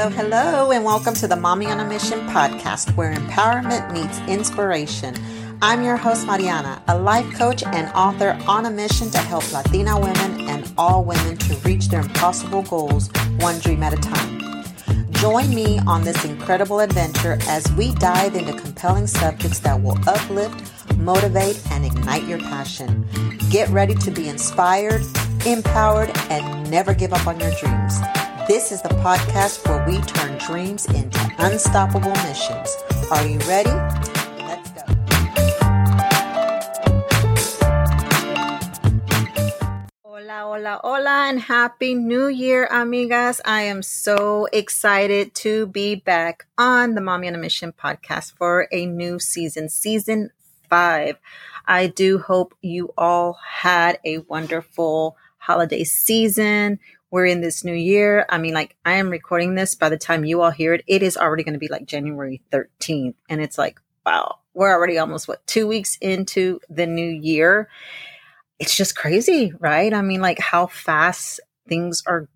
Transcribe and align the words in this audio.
Hello, 0.00 0.16
hello, 0.16 0.70
and 0.70 0.82
welcome 0.82 1.12
to 1.12 1.28
the 1.28 1.34
Mami 1.34 1.66
on 1.66 1.78
a 1.78 1.84
Mission 1.84 2.20
podcast, 2.28 2.96
where 2.96 3.12
empowerment 3.12 3.92
meets 3.92 4.18
inspiration. 4.20 5.14
I'm 5.60 5.82
your 5.82 5.98
host, 5.98 6.26
Mariana, 6.26 6.82
a 6.88 6.98
life 6.98 7.30
coach 7.34 7.62
and 7.62 7.92
author 7.92 8.38
on 8.48 8.64
a 8.64 8.70
mission 8.70 9.10
to 9.10 9.18
help 9.18 9.52
Latina 9.52 10.00
women 10.00 10.48
and 10.48 10.72
all 10.78 11.04
women 11.04 11.36
to 11.36 11.54
reach 11.68 11.88
their 11.88 12.00
impossible 12.00 12.62
goals 12.62 13.10
one 13.40 13.58
dream 13.58 13.82
at 13.82 13.92
a 13.92 13.96
time. 13.96 14.64
Join 15.10 15.54
me 15.54 15.78
on 15.80 16.02
this 16.02 16.24
incredible 16.24 16.80
adventure 16.80 17.36
as 17.42 17.70
we 17.72 17.92
dive 17.96 18.34
into 18.34 18.54
compelling 18.54 19.06
subjects 19.06 19.58
that 19.58 19.82
will 19.82 19.98
uplift, 20.08 20.96
motivate, 20.96 21.62
and 21.72 21.84
ignite 21.84 22.26
your 22.26 22.38
passion. 22.38 23.06
Get 23.50 23.68
ready 23.68 23.96
to 23.96 24.10
be 24.10 24.30
inspired, 24.30 25.02
empowered, 25.44 26.10
and 26.30 26.70
never 26.70 26.94
give 26.94 27.12
up 27.12 27.26
on 27.26 27.38
your 27.38 27.52
dreams. 27.56 28.00
This 28.50 28.72
is 28.72 28.82
the 28.82 28.88
podcast 28.88 29.64
where 29.68 29.86
we 29.86 30.00
turn 30.00 30.36
dreams 30.38 30.84
into 30.86 31.20
unstoppable 31.38 32.10
missions. 32.10 32.76
Are 33.08 33.24
you 33.24 33.38
ready? 33.46 33.70
Let's 34.42 34.70
go. 34.72 34.82
Hola, 40.02 40.40
hola, 40.42 40.80
hola, 40.82 41.28
and 41.28 41.38
happy 41.38 41.94
new 41.94 42.26
year, 42.26 42.68
amigas. 42.72 43.40
I 43.44 43.62
am 43.62 43.84
so 43.84 44.48
excited 44.52 45.32
to 45.36 45.68
be 45.68 45.94
back 45.94 46.44
on 46.58 46.96
the 46.96 47.00
Mami 47.00 47.28
on 47.28 47.36
a 47.36 47.38
Mission 47.38 47.72
podcast 47.72 48.32
for 48.32 48.66
a 48.72 48.84
new 48.84 49.20
season, 49.20 49.68
season 49.68 50.30
five. 50.68 51.18
I 51.68 51.86
do 51.86 52.18
hope 52.18 52.56
you 52.62 52.92
all 52.98 53.38
had 53.48 54.00
a 54.04 54.18
wonderful 54.18 55.16
holiday 55.38 55.84
season 55.84 56.80
we're 57.10 57.26
in 57.26 57.40
this 57.40 57.64
new 57.64 57.74
year. 57.74 58.24
I 58.28 58.38
mean, 58.38 58.54
like 58.54 58.76
I 58.84 58.94
am 58.94 59.10
recording 59.10 59.54
this 59.54 59.74
by 59.74 59.88
the 59.88 59.98
time 59.98 60.24
you 60.24 60.42
all 60.42 60.50
hear 60.50 60.74
it, 60.74 60.84
it 60.86 61.02
is 61.02 61.16
already 61.16 61.42
going 61.42 61.54
to 61.54 61.58
be 61.58 61.68
like 61.68 61.86
January 61.86 62.40
13th. 62.52 63.14
And 63.28 63.40
it's 63.40 63.58
like, 63.58 63.80
wow, 64.06 64.38
we're 64.54 64.72
already 64.72 64.98
almost 64.98 65.28
what 65.28 65.46
two 65.46 65.66
weeks 65.66 65.98
into 66.00 66.60
the 66.68 66.86
new 66.86 67.08
year. 67.08 67.68
It's 68.58 68.76
just 68.76 68.96
crazy, 68.96 69.52
right? 69.58 69.92
I 69.92 70.02
mean, 70.02 70.20
like 70.20 70.38
how 70.38 70.66
fast 70.66 71.40
things 71.68 72.02
are 72.06 72.28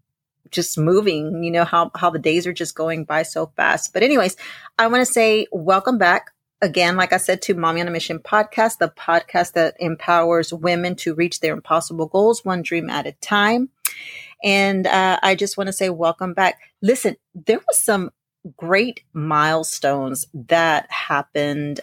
just 0.50 0.78
moving, 0.78 1.42
you 1.44 1.50
know, 1.50 1.64
how, 1.64 1.90
how 1.94 2.10
the 2.10 2.18
days 2.18 2.46
are 2.46 2.52
just 2.52 2.74
going 2.74 3.04
by 3.04 3.22
so 3.22 3.52
fast. 3.56 3.92
But 3.92 4.02
anyways, 4.02 4.36
I 4.78 4.86
want 4.86 5.06
to 5.06 5.12
say 5.12 5.46
welcome 5.52 5.98
back 5.98 6.30
again, 6.62 6.96
like 6.96 7.12
I 7.12 7.18
said, 7.18 7.42
to 7.42 7.54
Mami 7.54 7.80
on 7.80 7.88
a 7.88 7.90
Mission 7.90 8.18
podcast, 8.18 8.78
the 8.78 8.88
podcast 8.88 9.52
that 9.52 9.76
empowers 9.78 10.52
women 10.52 10.96
to 10.96 11.14
reach 11.14 11.40
their 11.40 11.52
impossible 11.52 12.06
goals 12.06 12.44
one 12.44 12.62
dream 12.62 12.88
at 12.88 13.06
a 13.06 13.12
time. 13.12 13.68
And 14.42 14.86
uh, 14.86 15.18
I 15.22 15.34
just 15.34 15.56
want 15.56 15.68
to 15.68 15.72
say, 15.72 15.90
welcome 15.90 16.34
back. 16.34 16.60
Listen, 16.82 17.16
there 17.34 17.58
was 17.58 17.78
some 17.78 18.10
great 18.56 19.02
milestones 19.12 20.26
that 20.34 20.90
happened 20.90 21.80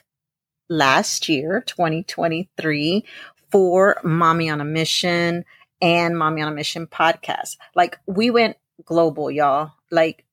last 0.69 1.27
year, 1.27 1.63
2023, 1.65 3.03
for 3.51 3.97
Mami 4.03 4.51
on 4.51 4.61
a 4.61 4.65
Mission 4.65 5.45
and 5.81 6.15
Mami 6.15 6.41
on 6.41 6.51
a 6.51 6.55
Mission 6.55 6.87
podcast. 6.87 7.57
Like, 7.75 7.99
we 8.05 8.29
went 8.29 8.57
global, 8.85 9.31
y'all. 9.31 9.71
Like, 9.89 10.25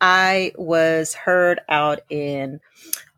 I 0.00 0.52
was 0.56 1.14
heard 1.14 1.60
out 1.68 2.00
in 2.10 2.60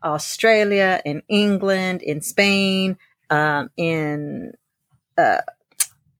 Australia, 0.03 1.01
in 1.05 1.21
England, 1.27 2.01
in 2.01 2.21
Spain, 2.21 2.97
um, 3.29 3.69
in 3.77 4.53
uh, 5.17 5.41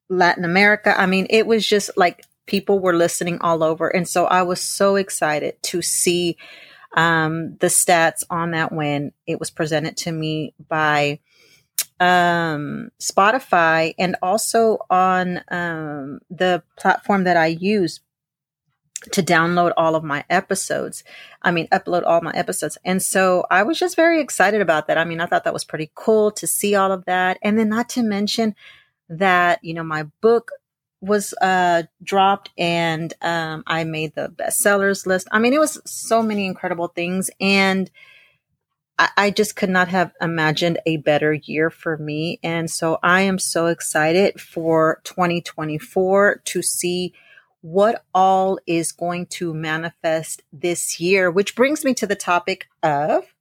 Latin 0.10 0.46
America. 0.46 1.00
I 1.00 1.06
mean, 1.06 1.28
it 1.30 1.46
was 1.46 1.68
just 1.68 1.92
like 1.98 2.26
people 2.46 2.80
were 2.80 2.96
listening 2.96 3.40
all 3.42 3.64
over. 3.64 3.88
And 3.88 4.08
so 4.08 4.26
I 4.26 4.44
was 4.44 4.62
so 4.62 4.96
excited 4.96 5.62
to 5.64 5.82
see 5.82 6.38
um, 6.96 7.58
the 7.58 7.68
stats 7.68 8.24
on 8.30 8.52
that 8.52 8.72
when 8.72 9.12
it 9.26 9.40
was 9.40 9.52
presented 9.52 9.98
to 9.98 10.12
me 10.12 10.54
by 10.68 11.20
um, 12.00 12.90
Spotify 13.00 13.94
and 14.00 14.16
also 14.22 14.80
on 14.90 15.42
um, 15.50 16.20
the 16.30 16.64
platform 16.78 17.26
that 17.26 17.38
I 17.38 17.48
use 17.48 18.00
to 19.12 19.22
download 19.22 19.74
all 19.78 19.96
of 19.96 20.04
my 20.04 20.24
episodes. 20.30 21.04
I 21.42 21.52
mean, 21.52 21.68
upload 21.68 22.04
all 22.06 22.22
my 22.22 22.32
episodes. 22.32 22.78
And 22.84 23.02
so 23.02 23.46
I 23.52 23.64
was 23.64 23.78
just 23.78 23.96
very 23.96 24.22
excited 24.22 24.62
about 24.62 24.88
that. 24.88 24.98
I 24.98 25.06
mean, 25.06 25.22
I 25.22 25.28
thought 25.28 25.44
that 25.44 25.54
was 25.54 25.64
pretty 25.64 25.92
cool 25.94 26.32
to 26.32 26.48
see 26.48 26.74
all 26.76 26.92
of 26.92 27.06
that. 27.06 27.38
And 27.44 27.60
then 27.60 27.70
not 27.70 27.90
to 27.90 28.04
mention 28.04 28.56
that, 29.10 29.64
you 29.64 29.74
know, 29.74 29.84
my 29.84 30.04
book 30.22 30.52
was 31.00 31.34
uh 31.42 31.84
dropped 32.02 32.50
and 32.58 33.14
um 33.22 33.64
I 33.68 33.84
made 33.84 34.16
the 34.16 34.30
bestsellers 34.30 35.06
list. 35.06 35.28
I 35.32 35.40
mean, 35.40 35.54
it 35.54 35.60
was 35.60 35.80
so 35.86 36.24
many 36.24 36.46
incredible 36.46 36.88
things 36.88 37.30
and 37.40 37.90
I, 38.98 39.10
I 39.18 39.30
just 39.30 39.56
could 39.56 39.70
not 39.70 39.88
have 39.90 40.12
imagined 40.22 40.80
a 40.86 40.98
better 40.98 41.34
year 41.34 41.70
for 41.70 41.98
me. 41.98 42.40
And 42.44 42.70
so 42.70 43.00
I 43.04 43.22
am 43.22 43.40
so 43.40 43.68
excited 43.68 44.42
for 44.42 45.02
2024 45.04 46.42
to 46.46 46.62
see 46.62 47.14
what 47.62 48.04
all 48.14 48.60
is 48.66 48.92
going 48.92 49.26
to 49.26 49.54
manifest 49.54 50.44
this 50.54 51.00
year, 51.00 51.30
which 51.30 51.56
brings 51.56 51.84
me 51.84 51.94
to 51.96 52.08
the 52.08 52.16
topic 52.16 52.68
of 52.84 53.34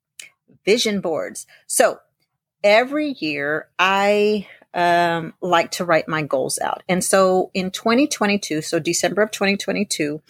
vision 0.64 1.00
boards. 1.00 1.46
So 1.66 2.00
every 2.64 3.14
year 3.20 3.68
I 3.78 4.48
um, 4.76 5.32
like 5.40 5.70
to 5.72 5.84
write 5.84 6.06
my 6.06 6.22
goals 6.22 6.58
out. 6.58 6.82
And 6.88 7.02
so 7.02 7.50
in 7.54 7.70
2022, 7.70 8.60
so 8.60 8.78
December 8.78 9.22
of 9.22 9.30
2022, 9.30 10.22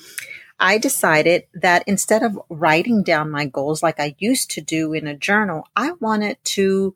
I 0.58 0.78
decided 0.78 1.42
that 1.52 1.82
instead 1.86 2.22
of 2.22 2.38
writing 2.48 3.02
down 3.02 3.30
my 3.30 3.44
goals 3.44 3.82
like 3.82 3.98
I 4.00 4.14
used 4.18 4.52
to 4.52 4.60
do 4.60 4.92
in 4.92 5.08
a 5.08 5.16
journal, 5.16 5.68
I 5.74 5.92
wanted 6.00 6.38
to 6.44 6.94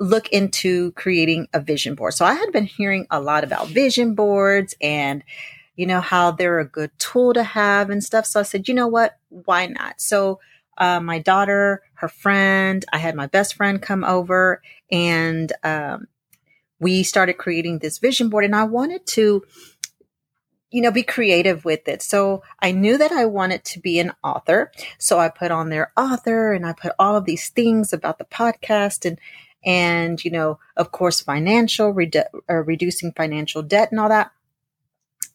look 0.00 0.28
into 0.30 0.90
creating 0.92 1.46
a 1.54 1.60
vision 1.60 1.94
board. 1.94 2.14
So 2.14 2.24
I 2.24 2.34
had 2.34 2.50
been 2.52 2.66
hearing 2.66 3.06
a 3.10 3.20
lot 3.20 3.44
about 3.44 3.68
vision 3.68 4.14
boards 4.14 4.74
and 4.82 5.22
you 5.76 5.86
know 5.86 6.00
how 6.00 6.32
they're 6.32 6.58
a 6.58 6.68
good 6.68 6.90
tool 6.98 7.32
to 7.34 7.44
have 7.44 7.90
and 7.90 8.02
stuff. 8.02 8.26
So 8.26 8.40
I 8.40 8.42
said, 8.42 8.68
you 8.68 8.74
know 8.74 8.88
what? 8.88 9.16
Why 9.28 9.66
not? 9.66 10.00
So 10.00 10.40
uh, 10.76 11.00
my 11.00 11.20
daughter, 11.20 11.82
her 11.94 12.08
friend, 12.08 12.84
I 12.92 12.98
had 12.98 13.14
my 13.14 13.26
best 13.26 13.54
friend 13.54 13.80
come 13.80 14.04
over 14.04 14.60
and 14.90 15.52
um, 15.62 16.08
we 16.82 17.04
started 17.04 17.34
creating 17.34 17.78
this 17.78 17.98
vision 17.98 18.28
board 18.28 18.44
and 18.44 18.56
I 18.56 18.64
wanted 18.64 19.06
to, 19.06 19.44
you 20.72 20.82
know, 20.82 20.90
be 20.90 21.04
creative 21.04 21.64
with 21.64 21.86
it. 21.86 22.02
So 22.02 22.42
I 22.58 22.72
knew 22.72 22.98
that 22.98 23.12
I 23.12 23.24
wanted 23.24 23.64
to 23.66 23.80
be 23.80 24.00
an 24.00 24.12
author. 24.24 24.72
So 24.98 25.20
I 25.20 25.28
put 25.28 25.52
on 25.52 25.68
their 25.68 25.92
author 25.96 26.52
and 26.52 26.66
I 26.66 26.72
put 26.72 26.92
all 26.98 27.14
of 27.16 27.24
these 27.24 27.50
things 27.50 27.92
about 27.92 28.18
the 28.18 28.24
podcast 28.24 29.04
and, 29.04 29.20
and, 29.64 30.22
you 30.24 30.32
know, 30.32 30.58
of 30.76 30.90
course, 30.90 31.20
financial, 31.20 31.94
redu- 31.94 32.24
uh, 32.50 32.54
reducing 32.54 33.12
financial 33.12 33.62
debt 33.62 33.92
and 33.92 34.00
all 34.00 34.08
that. 34.08 34.32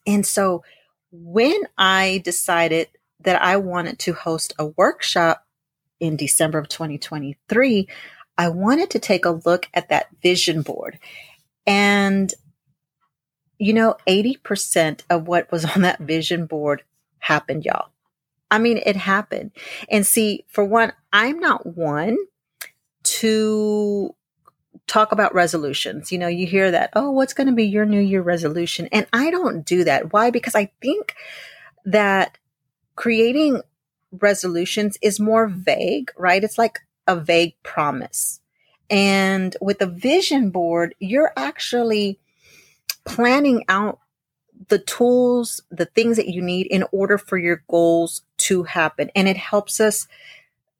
And 0.06 0.26
so 0.26 0.62
when 1.10 1.62
I 1.78 2.20
decided 2.24 2.88
that 3.20 3.40
I 3.40 3.56
wanted 3.56 3.98
to 4.00 4.12
host 4.12 4.52
a 4.58 4.66
workshop 4.66 5.46
in 5.98 6.16
December 6.16 6.58
of 6.58 6.68
2023, 6.68 7.88
I 8.36 8.50
wanted 8.50 8.90
to 8.90 8.98
take 8.98 9.24
a 9.24 9.40
look 9.44 9.66
at 9.72 9.88
that 9.88 10.08
vision 10.22 10.60
board 10.60 10.98
and, 11.68 12.32
you 13.58 13.74
know, 13.74 13.96
80% 14.08 15.02
of 15.10 15.28
what 15.28 15.52
was 15.52 15.66
on 15.66 15.82
that 15.82 16.00
vision 16.00 16.46
board 16.46 16.82
happened, 17.18 17.66
y'all. 17.66 17.90
I 18.50 18.58
mean, 18.58 18.80
it 18.86 18.96
happened. 18.96 19.50
And 19.90 20.06
see, 20.06 20.46
for 20.48 20.64
one, 20.64 20.94
I'm 21.12 21.38
not 21.38 21.66
one 21.76 22.16
to 23.04 24.14
talk 24.86 25.12
about 25.12 25.34
resolutions. 25.34 26.10
You 26.10 26.18
know, 26.18 26.28
you 26.28 26.46
hear 26.46 26.70
that, 26.70 26.90
oh, 26.94 27.10
what's 27.10 27.34
going 27.34 27.48
to 27.48 27.52
be 27.52 27.66
your 27.66 27.84
new 27.84 28.00
year 28.00 28.22
resolution? 28.22 28.88
And 28.90 29.06
I 29.12 29.30
don't 29.30 29.66
do 29.66 29.84
that. 29.84 30.14
Why? 30.14 30.30
Because 30.30 30.54
I 30.54 30.70
think 30.80 31.14
that 31.84 32.38
creating 32.96 33.60
resolutions 34.10 34.96
is 35.02 35.20
more 35.20 35.46
vague, 35.46 36.10
right? 36.16 36.42
It's 36.42 36.56
like 36.56 36.78
a 37.06 37.16
vague 37.16 37.54
promise. 37.62 38.40
And 38.90 39.56
with 39.60 39.82
a 39.82 39.86
vision 39.86 40.50
board, 40.50 40.94
you're 40.98 41.32
actually 41.36 42.18
planning 43.04 43.64
out 43.68 44.00
the 44.68 44.78
tools, 44.78 45.62
the 45.70 45.86
things 45.86 46.16
that 46.16 46.28
you 46.28 46.42
need 46.42 46.66
in 46.66 46.84
order 46.92 47.18
for 47.18 47.38
your 47.38 47.62
goals 47.68 48.22
to 48.38 48.64
happen. 48.64 49.10
And 49.14 49.28
it 49.28 49.36
helps 49.36 49.80
us 49.80 50.06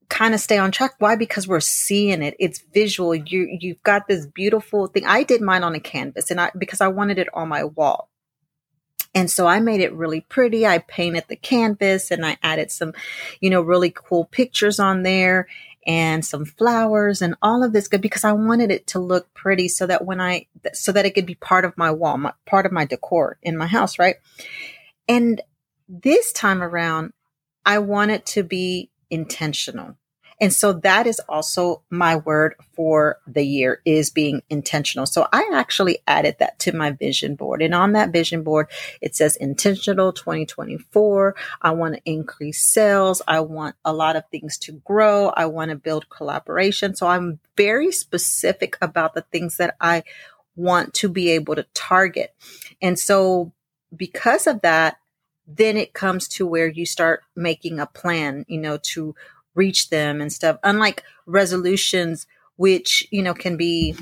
kind 0.08 0.34
of 0.34 0.40
stay 0.40 0.58
on 0.58 0.70
track. 0.72 0.94
Why? 0.98 1.16
Because 1.16 1.46
we're 1.46 1.60
seeing 1.60 2.22
it. 2.22 2.34
It's 2.38 2.60
visual. 2.72 3.14
You, 3.14 3.58
you've 3.60 3.82
got 3.82 4.08
this 4.08 4.26
beautiful 4.26 4.86
thing. 4.86 5.06
I 5.06 5.22
did 5.22 5.40
mine 5.40 5.62
on 5.62 5.74
a 5.74 5.80
canvas 5.80 6.30
and 6.30 6.40
I, 6.40 6.50
because 6.56 6.80
I 6.80 6.88
wanted 6.88 7.18
it 7.18 7.28
on 7.34 7.48
my 7.48 7.64
wall. 7.64 8.08
And 9.14 9.30
so 9.30 9.46
I 9.46 9.60
made 9.60 9.80
it 9.80 9.92
really 9.92 10.20
pretty. 10.20 10.66
I 10.66 10.78
painted 10.78 11.24
the 11.28 11.36
canvas 11.36 12.10
and 12.10 12.24
I 12.24 12.36
added 12.42 12.70
some, 12.70 12.92
you 13.40 13.50
know, 13.50 13.62
really 13.62 13.90
cool 13.90 14.26
pictures 14.26 14.78
on 14.78 15.02
there 15.02 15.48
and 15.88 16.22
some 16.24 16.44
flowers 16.44 17.22
and 17.22 17.34
all 17.40 17.64
of 17.64 17.72
this 17.72 17.88
good 17.88 18.02
because 18.02 18.22
I 18.22 18.32
wanted 18.32 18.70
it 18.70 18.86
to 18.88 19.00
look 19.00 19.32
pretty 19.32 19.68
so 19.68 19.86
that 19.86 20.04
when 20.04 20.20
I, 20.20 20.46
so 20.74 20.92
that 20.92 21.06
it 21.06 21.14
could 21.14 21.24
be 21.24 21.34
part 21.34 21.64
of 21.64 21.76
my 21.78 21.90
wall, 21.90 22.18
my, 22.18 22.34
part 22.46 22.66
of 22.66 22.72
my 22.72 22.84
decor 22.84 23.38
in 23.42 23.56
my 23.56 23.66
house, 23.66 23.98
right? 23.98 24.16
And 25.08 25.40
this 25.88 26.30
time 26.32 26.62
around, 26.62 27.14
I 27.64 27.78
want 27.78 28.10
it 28.10 28.26
to 28.26 28.42
be 28.42 28.90
intentional. 29.10 29.96
And 30.40 30.52
so 30.52 30.72
that 30.72 31.06
is 31.06 31.20
also 31.28 31.82
my 31.90 32.16
word 32.16 32.54
for 32.74 33.18
the 33.26 33.42
year 33.42 33.80
is 33.84 34.10
being 34.10 34.42
intentional. 34.48 35.06
So 35.06 35.26
I 35.32 35.50
actually 35.52 35.98
added 36.06 36.36
that 36.38 36.58
to 36.60 36.72
my 36.72 36.92
vision 36.92 37.34
board. 37.34 37.60
And 37.60 37.74
on 37.74 37.92
that 37.92 38.12
vision 38.12 38.42
board, 38.42 38.68
it 39.00 39.16
says 39.16 39.36
intentional 39.36 40.12
2024. 40.12 41.34
I 41.60 41.70
want 41.72 41.94
to 41.94 42.02
increase 42.04 42.62
sales. 42.62 43.20
I 43.26 43.40
want 43.40 43.74
a 43.84 43.92
lot 43.92 44.16
of 44.16 44.28
things 44.30 44.58
to 44.58 44.72
grow. 44.72 45.28
I 45.30 45.46
want 45.46 45.70
to 45.70 45.76
build 45.76 46.08
collaboration. 46.08 46.94
So 46.94 47.08
I'm 47.08 47.40
very 47.56 47.90
specific 47.90 48.78
about 48.80 49.14
the 49.14 49.22
things 49.22 49.56
that 49.56 49.76
I 49.80 50.04
want 50.54 50.94
to 50.94 51.08
be 51.08 51.30
able 51.30 51.56
to 51.56 51.66
target. 51.74 52.34
And 52.80 52.98
so 52.98 53.52
because 53.94 54.46
of 54.46 54.60
that, 54.62 54.98
then 55.46 55.78
it 55.78 55.94
comes 55.94 56.28
to 56.28 56.46
where 56.46 56.68
you 56.68 56.84
start 56.84 57.22
making 57.34 57.80
a 57.80 57.86
plan, 57.86 58.44
you 58.48 58.58
know, 58.58 58.76
to 58.76 59.14
reach 59.58 59.90
them 59.90 60.20
and 60.20 60.32
stuff. 60.32 60.58
Unlike 60.62 61.02
resolutions, 61.26 62.26
which, 62.56 63.06
you 63.10 63.22
know, 63.22 63.34
can 63.34 63.56
be 63.56 63.94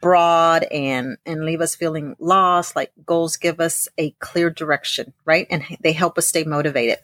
broad 0.00 0.64
and, 0.64 1.16
and 1.26 1.44
leave 1.44 1.60
us 1.60 1.74
feeling 1.74 2.14
lost, 2.18 2.76
like 2.76 2.92
goals 3.04 3.36
give 3.36 3.58
us 3.58 3.88
a 3.98 4.10
clear 4.20 4.50
direction, 4.50 5.12
right? 5.24 5.46
And 5.50 5.64
they 5.80 5.92
help 5.92 6.18
us 6.18 6.28
stay 6.28 6.44
motivated. 6.44 6.98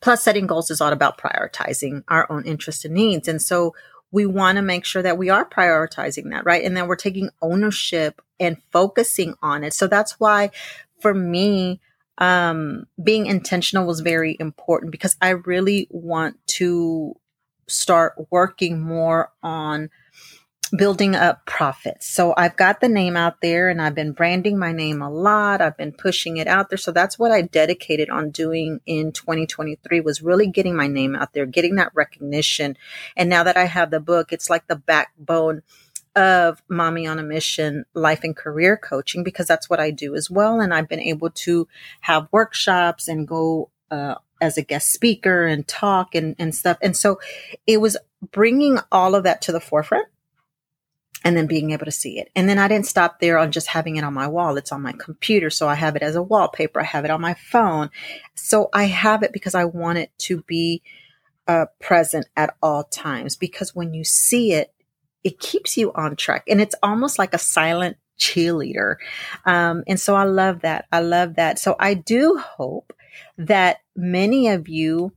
Plus, 0.00 0.22
setting 0.22 0.46
goals 0.46 0.70
is 0.70 0.80
all 0.80 0.92
about 0.92 1.18
prioritizing 1.18 2.04
our 2.08 2.30
own 2.30 2.44
interests 2.44 2.84
and 2.84 2.94
needs. 2.94 3.28
And 3.28 3.40
so 3.40 3.74
we 4.12 4.26
want 4.26 4.56
to 4.56 4.62
make 4.62 4.84
sure 4.84 5.02
that 5.02 5.18
we 5.18 5.30
are 5.30 5.44
prioritizing 5.48 6.30
that, 6.30 6.44
right? 6.44 6.64
And 6.64 6.76
then 6.76 6.86
we're 6.86 6.96
taking 6.96 7.30
ownership 7.42 8.22
and 8.38 8.56
focusing 8.70 9.34
on 9.42 9.64
it. 9.64 9.74
So 9.74 9.86
that's 9.86 10.20
why 10.20 10.50
for 11.00 11.14
me, 11.14 11.80
um, 12.18 12.86
being 13.02 13.26
intentional 13.26 13.86
was 13.86 14.00
very 14.00 14.36
important 14.38 14.92
because 14.92 15.16
I 15.20 15.30
really 15.30 15.88
want 15.90 16.36
to 16.46 17.14
start 17.66 18.14
working 18.30 18.80
more 18.80 19.32
on 19.42 19.90
building 20.76 21.14
up 21.14 21.44
profits. 21.46 22.08
So 22.08 22.34
I've 22.36 22.56
got 22.56 22.80
the 22.80 22.88
name 22.88 23.16
out 23.16 23.40
there 23.40 23.68
and 23.68 23.80
I've 23.80 23.94
been 23.94 24.12
branding 24.12 24.58
my 24.58 24.72
name 24.72 25.02
a 25.02 25.10
lot. 25.10 25.60
I've 25.60 25.76
been 25.76 25.92
pushing 25.92 26.36
it 26.36 26.46
out 26.46 26.68
there. 26.68 26.78
So 26.78 26.90
that's 26.90 27.18
what 27.18 27.30
I 27.30 27.42
dedicated 27.42 28.10
on 28.10 28.30
doing 28.30 28.80
in 28.86 29.12
2023 29.12 30.00
was 30.00 30.22
really 30.22 30.48
getting 30.48 30.74
my 30.74 30.88
name 30.88 31.14
out 31.14 31.32
there, 31.32 31.46
getting 31.46 31.76
that 31.76 31.92
recognition. 31.94 32.76
And 33.16 33.28
now 33.28 33.44
that 33.44 33.56
I 33.56 33.64
have 33.64 33.90
the 33.90 34.00
book, 34.00 34.32
it's 34.32 34.50
like 34.50 34.66
the 34.66 34.76
backbone 34.76 35.62
of 36.16 36.62
Mami 36.68 37.10
on 37.10 37.18
a 37.18 37.22
Mission 37.22 37.84
life 37.94 38.20
and 38.22 38.36
career 38.36 38.76
coaching 38.76 39.24
because 39.24 39.46
that's 39.46 39.68
what 39.68 39.80
I 39.80 39.90
do 39.90 40.14
as 40.14 40.30
well. 40.30 40.60
And 40.60 40.72
I've 40.72 40.88
been 40.88 41.00
able 41.00 41.30
to 41.30 41.68
have 42.00 42.28
workshops 42.30 43.08
and 43.08 43.26
go 43.26 43.70
uh, 43.90 44.16
as 44.40 44.56
a 44.56 44.62
guest 44.62 44.92
speaker 44.92 45.46
and 45.46 45.66
talk 45.66 46.14
and, 46.14 46.36
and 46.38 46.54
stuff. 46.54 46.78
And 46.82 46.96
so 46.96 47.20
it 47.66 47.80
was 47.80 47.96
bringing 48.30 48.78
all 48.92 49.14
of 49.14 49.24
that 49.24 49.42
to 49.42 49.52
the 49.52 49.60
forefront 49.60 50.08
and 51.24 51.36
then 51.36 51.46
being 51.46 51.70
able 51.70 51.86
to 51.86 51.90
see 51.90 52.18
it. 52.18 52.30
And 52.36 52.48
then 52.48 52.58
I 52.58 52.68
didn't 52.68 52.86
stop 52.86 53.18
there 53.18 53.38
on 53.38 53.50
just 53.50 53.68
having 53.68 53.96
it 53.96 54.04
on 54.04 54.12
my 54.12 54.28
wall. 54.28 54.58
It's 54.58 54.72
on 54.72 54.82
my 54.82 54.92
computer. 54.92 55.48
So 55.48 55.68
I 55.68 55.74
have 55.74 55.96
it 55.96 56.02
as 56.02 56.16
a 56.16 56.22
wallpaper. 56.22 56.80
I 56.80 56.84
have 56.84 57.04
it 57.06 57.10
on 57.10 57.22
my 57.22 57.34
phone. 57.34 57.90
So 58.34 58.68
I 58.74 58.84
have 58.84 59.22
it 59.22 59.32
because 59.32 59.54
I 59.54 59.64
want 59.64 59.98
it 59.98 60.10
to 60.18 60.42
be 60.42 60.82
uh, 61.48 61.66
present 61.80 62.26
at 62.36 62.54
all 62.62 62.84
times 62.84 63.36
because 63.36 63.74
when 63.74 63.94
you 63.94 64.04
see 64.04 64.52
it, 64.52 64.73
it 65.24 65.40
keeps 65.40 65.76
you 65.76 65.92
on 65.94 66.16
track 66.16 66.44
and 66.48 66.60
it's 66.60 66.74
almost 66.82 67.18
like 67.18 67.34
a 67.34 67.38
silent 67.38 67.96
cheerleader. 68.18 68.96
Um, 69.44 69.82
and 69.86 69.98
so 69.98 70.14
I 70.14 70.24
love 70.24 70.60
that. 70.60 70.86
I 70.92 71.00
love 71.00 71.36
that. 71.36 71.58
So 71.58 71.74
I 71.80 71.94
do 71.94 72.36
hope 72.38 72.92
that 73.38 73.78
many 73.96 74.48
of 74.48 74.68
you 74.68 75.12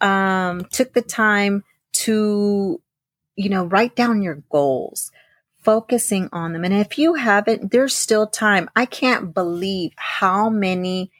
um, 0.00 0.64
took 0.72 0.94
the 0.94 1.02
time 1.02 1.62
to, 1.92 2.80
you 3.36 3.48
know, 3.48 3.64
write 3.64 3.94
down 3.94 4.22
your 4.22 4.42
goals, 4.50 5.12
focusing 5.60 6.28
on 6.32 6.52
them. 6.52 6.64
And 6.64 6.74
if 6.74 6.98
you 6.98 7.14
haven't, 7.14 7.70
there's 7.70 7.94
still 7.94 8.26
time. 8.26 8.68
I 8.74 8.86
can't 8.86 9.32
believe 9.32 9.92
how 9.96 10.48
many 10.48 11.12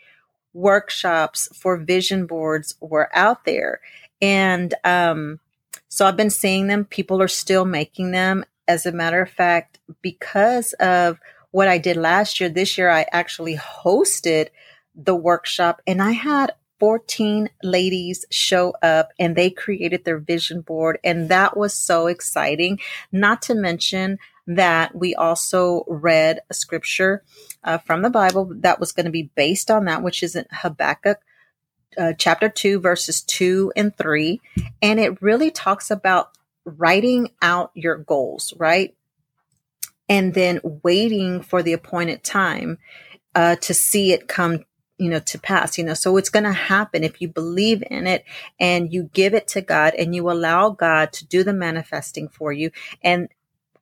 workshops 0.53 1.49
for 1.55 1.77
vision 1.77 2.27
boards 2.27 2.75
were 2.81 3.11
out 3.17 3.45
there. 3.45 3.81
And, 4.21 4.75
um, 4.85 5.41
so 5.95 6.05
I've 6.07 6.17
been 6.17 6.29
seeing 6.29 6.67
them. 6.67 6.87
People 6.87 7.23
are 7.23 7.29
still 7.29 7.65
making 7.65 8.11
them. 8.11 8.45
As 8.67 8.85
a 8.85 8.91
matter 8.91 9.23
of 9.23 9.31
fact, 9.31 9.79
because 10.03 10.73
of 10.81 11.21
what 11.53 11.69
I 11.69 11.79
did 11.79 11.97
last 11.97 12.41
year, 12.41 12.49
this 12.49 12.77
year 12.77 12.91
I 12.91 13.07
actually 13.13 13.57
hosted 13.57 14.49
the 14.97 15.15
workshop 15.15 15.81
and 15.87 16.03
I 16.03 16.11
had 16.11 16.51
14 16.81 17.49
ladies 17.63 18.25
show 18.33 18.75
up 18.83 19.13
and 19.21 19.37
they 19.37 19.51
created 19.51 20.05
their 20.05 20.19
vision 20.19 20.63
board. 20.63 20.99
And 21.05 21.29
that 21.29 21.57
was 21.57 21.75
so 21.75 22.09
exciting. 22.09 22.81
Not 23.13 23.41
to 23.43 23.55
mention 23.55 24.19
that 24.49 24.97
we 24.97 25.15
also 25.15 25.85
read 25.87 26.41
a 26.51 26.55
scripture 26.55 27.23
uh, 27.63 27.79
from 27.79 28.03
the 28.03 28.11
Bible 28.11 28.51
that 28.63 28.81
was 28.81 28.91
going 28.91 29.07
to 29.07 29.13
be 29.13 29.31
based 29.37 29.71
on 29.71 29.85
that, 29.85 30.03
which 30.03 30.25
is 30.25 30.35
in 30.35 30.47
Habakkuk 30.51 31.21
uh, 31.99 32.13
chapter 32.19 32.49
2, 32.49 32.81
verses 32.81 33.23
2 33.23 33.73
and 33.77 33.97
3. 33.97 34.41
And 34.83 35.01
it 35.01 35.21
really 35.23 35.51
talks 35.51 35.91
about 35.91 36.31
writing 36.65 37.31
out 37.43 37.71
your 37.75 37.97
goals, 37.97 38.55
right? 38.57 38.95
And 40.09 40.35
then 40.35 40.61
waiting 40.83 41.43
for 41.43 41.63
the 41.63 41.73
appointed 41.73 42.23
time 42.23 42.79
uh, 43.35 43.57
to 43.57 43.75
see 43.75 44.13
it 44.13 44.29
come 44.29 44.65
you 44.97 45.11
know 45.11 45.19
to 45.19 45.39
pass 45.39 45.77
you 45.77 45.85
know 45.85 45.95
so 45.95 46.17
it's 46.17 46.31
going 46.31 46.45
to 46.45 46.53
happen 46.53 47.03
if 47.03 47.21
you 47.21 47.29
believe 47.29 47.83
in 47.91 48.07
it 48.07 48.25
and 48.61 48.93
you 48.93 49.11
give 49.13 49.35
it 49.35 49.49
to 49.49 49.61
god 49.61 49.93
and 49.95 50.15
you 50.15 50.31
allow 50.31 50.71
god 50.71 51.13
to 51.13 51.27
do 51.27 51.43
the 51.43 51.53
manifesting 51.53 52.29
for 52.29 52.53
you 52.53 52.71
and 53.03 53.29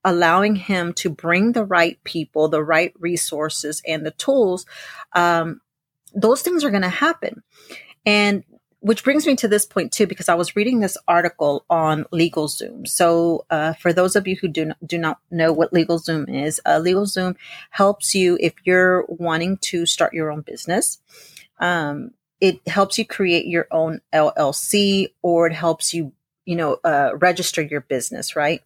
allowing 0.04 0.56
him 0.56 0.92
to 0.92 1.10
bring 1.10 1.52
the 1.52 1.64
right 1.64 2.02
people 2.04 2.48
the 2.48 2.64
right 2.64 2.94
resources 2.98 3.82
and 3.86 4.06
the 4.06 4.10
tools 4.12 4.64
um, 5.12 5.60
those 6.14 6.42
things 6.42 6.64
are 6.64 6.70
going 6.70 6.82
to 6.82 6.88
happen 6.88 7.42
and 8.04 8.44
which 8.82 9.04
brings 9.04 9.28
me 9.28 9.36
to 9.36 9.46
this 9.46 9.64
point 9.64 9.92
too, 9.92 10.08
because 10.08 10.28
I 10.28 10.34
was 10.34 10.56
reading 10.56 10.80
this 10.80 10.98
article 11.06 11.64
on 11.70 12.02
LegalZoom. 12.12 12.88
So, 12.88 13.46
uh, 13.48 13.74
for 13.74 13.92
those 13.92 14.16
of 14.16 14.26
you 14.26 14.36
who 14.36 14.48
do 14.48 14.64
not, 14.66 14.76
do 14.84 14.98
not 14.98 15.20
know 15.30 15.52
what 15.52 15.72
LegalZoom 15.72 16.28
is, 16.44 16.60
uh, 16.66 16.80
LegalZoom 16.80 17.36
helps 17.70 18.12
you 18.12 18.36
if 18.40 18.54
you're 18.64 19.04
wanting 19.08 19.58
to 19.58 19.86
start 19.86 20.14
your 20.14 20.32
own 20.32 20.40
business. 20.40 20.98
Um, 21.60 22.10
it 22.40 22.66
helps 22.66 22.98
you 22.98 23.06
create 23.06 23.46
your 23.46 23.68
own 23.70 24.00
LLC, 24.12 25.12
or 25.22 25.46
it 25.46 25.54
helps 25.54 25.94
you, 25.94 26.12
you 26.44 26.56
know, 26.56 26.78
uh, 26.82 27.10
register 27.16 27.62
your 27.62 27.82
business, 27.82 28.34
right? 28.34 28.62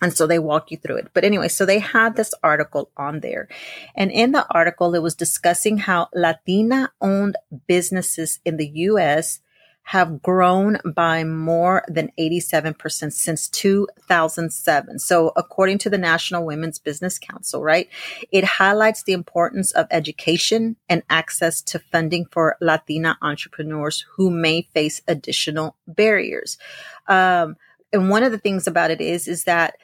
And 0.00 0.16
so 0.16 0.26
they 0.26 0.38
walk 0.38 0.70
you 0.70 0.76
through 0.76 0.96
it. 0.96 1.08
But 1.12 1.24
anyway, 1.24 1.48
so 1.48 1.66
they 1.66 1.80
had 1.80 2.16
this 2.16 2.32
article 2.42 2.90
on 2.96 3.20
there. 3.20 3.48
And 3.96 4.10
in 4.10 4.32
the 4.32 4.46
article, 4.50 4.94
it 4.94 5.02
was 5.02 5.14
discussing 5.14 5.78
how 5.78 6.08
Latina 6.14 6.92
owned 7.00 7.36
businesses 7.66 8.38
in 8.44 8.56
the 8.56 8.68
US 8.68 9.40
have 9.88 10.20
grown 10.20 10.76
by 10.84 11.24
more 11.24 11.82
than 11.88 12.12
87% 12.20 13.10
since 13.10 13.48
2007. 13.48 14.98
So 14.98 15.32
according 15.34 15.78
to 15.78 15.88
the 15.88 15.96
National 15.96 16.44
Women's 16.44 16.78
Business 16.78 17.18
Council, 17.18 17.62
right? 17.62 17.88
It 18.30 18.44
highlights 18.44 19.02
the 19.02 19.14
importance 19.14 19.72
of 19.72 19.86
education 19.90 20.76
and 20.90 21.02
access 21.08 21.62
to 21.62 21.78
funding 21.78 22.26
for 22.26 22.58
Latina 22.60 23.16
entrepreneurs 23.22 24.04
who 24.16 24.30
may 24.30 24.68
face 24.74 25.00
additional 25.08 25.74
barriers. 25.86 26.58
Um, 27.06 27.56
and 27.90 28.10
one 28.10 28.24
of 28.24 28.30
the 28.30 28.38
things 28.38 28.66
about 28.66 28.90
it 28.90 29.00
is, 29.00 29.26
is 29.26 29.44
that 29.44 29.76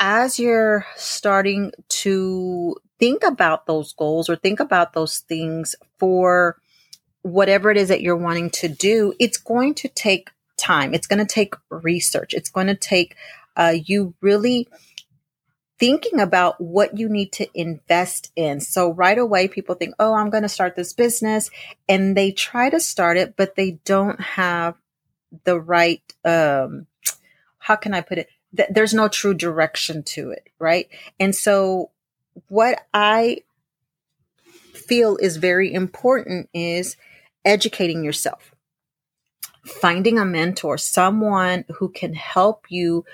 as 0.00 0.38
you're 0.38 0.86
starting 0.96 1.72
to 1.88 2.76
think 2.98 3.22
about 3.24 3.66
those 3.66 3.92
goals 3.92 4.28
or 4.28 4.36
think 4.36 4.60
about 4.60 4.92
those 4.92 5.18
things 5.18 5.74
for 5.98 6.58
whatever 7.22 7.70
it 7.70 7.76
is 7.76 7.88
that 7.88 8.02
you're 8.02 8.16
wanting 8.16 8.50
to 8.50 8.68
do, 8.68 9.14
it's 9.18 9.38
going 9.38 9.74
to 9.74 9.88
take 9.88 10.30
time. 10.56 10.94
It's 10.94 11.06
going 11.06 11.24
to 11.24 11.34
take 11.34 11.54
research. 11.70 12.34
It's 12.34 12.50
going 12.50 12.66
to 12.66 12.74
take 12.74 13.16
uh, 13.56 13.74
you 13.84 14.14
really 14.20 14.68
thinking 15.78 16.20
about 16.20 16.60
what 16.60 16.98
you 16.98 17.08
need 17.08 17.32
to 17.32 17.48
invest 17.54 18.30
in. 18.36 18.60
So 18.60 18.92
right 18.92 19.18
away, 19.18 19.48
people 19.48 19.74
think, 19.74 19.94
oh, 19.98 20.14
I'm 20.14 20.30
going 20.30 20.42
to 20.42 20.48
start 20.48 20.76
this 20.76 20.92
business. 20.92 21.50
And 21.88 22.16
they 22.16 22.30
try 22.30 22.70
to 22.70 22.78
start 22.78 23.16
it, 23.16 23.36
but 23.36 23.56
they 23.56 23.72
don't 23.84 24.20
have 24.20 24.76
the 25.44 25.58
right, 25.58 26.02
um, 26.24 26.86
how 27.58 27.76
can 27.76 27.92
I 27.94 28.02
put 28.02 28.18
it? 28.18 28.28
Th- 28.56 28.68
there's 28.70 28.94
no 28.94 29.08
true 29.08 29.34
direction 29.34 30.02
to 30.02 30.30
it, 30.30 30.48
right? 30.58 30.88
And 31.18 31.34
so 31.34 31.90
what 32.48 32.86
I 32.92 33.42
feel 34.72 35.16
is 35.16 35.36
very 35.36 35.72
important 35.72 36.48
is 36.52 36.96
educating 37.44 38.04
yourself, 38.04 38.54
finding 39.64 40.18
a 40.18 40.24
mentor, 40.24 40.78
someone 40.78 41.64
who 41.76 41.88
can 41.88 42.14
help 42.14 42.66
you 42.68 43.04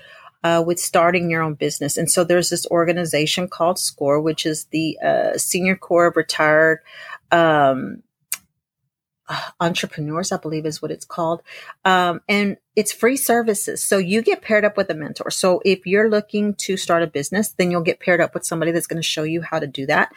uh, 0.43 0.63
with 0.67 0.81
starting 0.81 1.31
your 1.31 1.43
own 1.43 1.55
business. 1.55 1.97
And 1.97 2.11
so 2.11 2.25
there's 2.25 2.49
this 2.49 2.67
organization 2.69 3.49
called 3.49 3.79
SCORE, 3.79 4.21
which 4.21 4.47
is 4.47 4.65
the 4.67 4.99
uh, 5.05 5.37
Senior 5.37 5.77
Corps 5.77 6.07
of 6.07 6.17
Retired 6.17 6.81
um, 7.31 8.03
entrepreneurs, 9.61 10.33
I 10.33 10.37
believe 10.37 10.67
is 10.67 10.83
what 10.83 10.91
it's 10.91 11.05
called. 11.05 11.43
Um, 11.85 12.21
and 12.29 12.57
it's 12.77 12.93
free 12.93 13.17
services. 13.17 13.83
So 13.83 13.99
you 13.99 14.23
get 14.23 14.43
paired 14.43 14.65
up 14.65 14.77
with 14.77 14.91
a 14.91 14.95
mentor. 14.95 15.31
So 15.31 15.61
if 15.65 15.87
you're 15.87 16.09
looking 16.09 16.55
to 16.55 16.77
start 16.77 17.03
a 17.03 17.07
business, 17.07 17.53
then 17.53 17.71
you'll 17.71 17.83
get 17.83 18.01
paired 18.01 18.21
up 18.21 18.35
with 18.35 18.45
somebody 18.45 18.73
that's 18.73 18.87
going 18.87 19.03
to 19.03 19.07
show 19.07 19.23
you 19.23 19.43
how 19.43 19.59
to 19.59 19.67
do 19.67 19.87
that. 19.87 20.13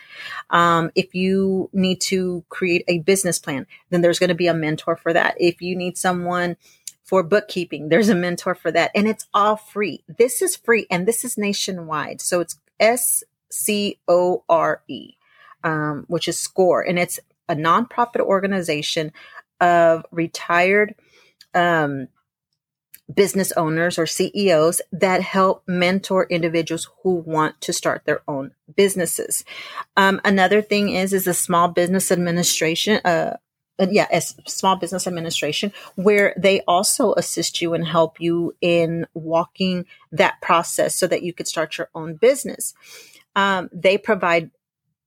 Um, 0.50 0.92
if 0.96 1.14
you 1.14 1.70
need 1.74 2.02
to 2.02 2.44
create 2.50 2.86
a 2.88 3.00
business 3.00 3.40
plan, 3.40 3.68
then 3.90 4.02
there's 4.02 4.20
going 4.20 4.30
to 4.30 4.36
be 4.36 4.48
a 4.48 4.54
mentor 4.54 4.96
for 4.96 5.14
that. 5.14 5.36
If 5.40 5.62
you 5.62 5.76
need 5.76 5.98
someone 5.98 6.56
for 7.04 7.22
bookkeeping, 7.24 7.90
there's 7.90 8.10
a 8.10 8.16
mentor 8.16 8.56
for 8.56 8.72
that. 8.72 8.92
And 8.96 9.08
it's 9.08 9.28
all 9.34 9.58
free. 9.58 10.04
This 10.08 10.42
is 10.42 10.56
free 10.56 10.88
and 10.90 11.08
this 11.08 11.26
is 11.26 11.38
nationwide. 11.38 12.22
So 12.22 12.40
it's 12.40 12.58
S 12.80 13.24
C 13.50 14.00
O 14.08 14.44
R 14.50 14.82
E, 14.88 15.14
um, 15.64 16.06
which 16.08 16.28
is 16.28 16.40
SCORE. 16.40 16.82
And 16.82 16.98
it's 16.98 17.20
a 17.50 17.56
nonprofit 17.56 18.20
organization 18.20 19.12
of 19.60 20.06
retired 20.12 20.96
um, 21.54 22.08
business 23.14 23.52
owners 23.54 24.00
or 24.00 24.06
CEOs 24.06 24.82
that 24.92 25.22
help 25.22 25.64
mentor 25.68 26.26
individuals 26.30 26.90
who 27.02 27.16
want 27.16 27.60
to 27.62 27.74
start 27.74 28.04
their 28.06 28.22
own 28.28 28.52
businesses. 28.76 29.44
Um, 29.98 30.22
another 30.24 30.62
thing 30.62 30.90
is 30.90 31.14
is 31.14 31.28
a 31.28 31.34
small 31.34 31.68
business 31.68 32.12
administration. 32.12 33.02
Uh, 33.04 33.38
uh 33.80 33.88
yeah, 33.90 34.08
as 34.12 34.36
small 34.48 34.76
business 34.76 35.08
administration, 35.08 35.74
where 35.96 36.34
they 36.38 36.62
also 36.62 37.14
assist 37.14 37.62
you 37.62 37.74
and 37.74 37.88
help 37.88 38.22
you 38.22 38.56
in 38.62 39.06
walking 39.14 39.86
that 40.12 40.40
process 40.42 40.96
so 40.96 41.08
that 41.08 41.24
you 41.24 41.34
could 41.34 41.48
start 41.48 41.78
your 41.78 41.90
own 41.94 42.16
business. 42.16 42.74
Um, 43.36 43.70
they 43.74 43.98
provide 43.98 44.52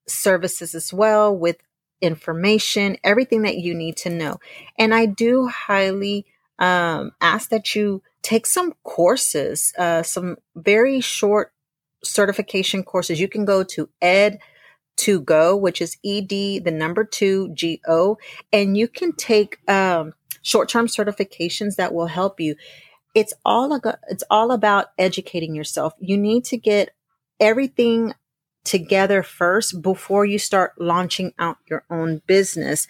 services 0.09 0.75
as 0.75 0.93
well 0.93 1.37
with 1.37 1.57
information, 2.00 2.97
everything 3.03 3.43
that 3.43 3.59
you 3.59 3.75
need 3.75 3.97
to 3.99 4.11
know. 4.11 4.38
And 4.79 4.95
I 4.95 5.07
do 5.07 5.49
highly 5.49 6.26
um, 6.59 7.12
ask 7.21 7.50
that 7.50 7.75
you 7.75 8.03
take 8.23 8.47
some 8.47 8.75
courses, 8.83 9.73
uh, 9.79 10.03
some 10.03 10.37
very 10.55 11.00
short 11.00 11.53
certification 12.05 12.83
courses. 12.83 13.21
You 13.21 13.29
can 13.29 13.45
go 13.45 13.62
to 13.65 13.88
Ed 14.00 14.38
to 14.97 15.21
go, 15.21 15.57
which 15.57 15.81
is 15.81 15.97
ed 16.05 16.29
the 16.29 16.71
number 16.71 17.05
two 17.05 17.50
g 17.55 17.81
o, 17.87 18.19
and 18.53 18.76
you 18.76 18.88
can 18.88 19.12
take 19.12 19.59
um, 19.69 20.15
short 20.43 20.69
term 20.69 20.87
certifications 20.87 21.76
that 21.76 21.93
will 21.93 22.07
help 22.07 22.41
you. 22.41 22.57
It's 23.15 23.35
all 23.45 23.75
ag- 23.75 23.99
it's 24.09 24.25
all 24.31 24.53
about 24.53 24.87
educating 24.99 25.55
yourself. 25.55 25.93
You 25.99 26.17
need 26.17 26.45
to 26.47 26.57
get 26.57 26.91
everything 27.41 28.15
together 28.67 29.23
first 29.23 29.81
before 29.81 30.25
you 30.25 30.39
start 30.39 30.73
launching 30.79 31.33
out 31.39 31.59
your 31.69 31.85
own 31.91 32.21
business 32.27 32.87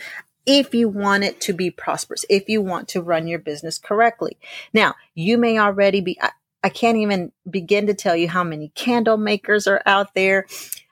if 0.47 0.75
you 0.75 0.88
want 0.88 1.25
it 1.25 1.40
to 1.42 1.52
be 1.52 1.71
prosperous, 1.71 2.25
if 2.30 2.49
you 2.49 2.62
want 2.62 2.88
to 2.88 3.02
run 3.02 3.26
your 3.26 3.38
business 3.38 3.78
correctly. 3.78 4.38
Now, 4.73 4.95
you 5.14 5.38
may 5.38 5.59
already 5.59 6.00
be, 6.00 6.18
I, 6.23 6.30
I, 6.62 6.68
can't 6.68 6.99
even 6.99 7.33
begin 7.50 7.88
to 7.88 7.95
tell 7.95 8.16
you 8.16 8.28
how 8.28 8.45
many 8.45 8.68
candle 8.76 9.16
makers 9.16 9.66
are 9.66 9.83
out 9.87 10.14
there, 10.14 10.47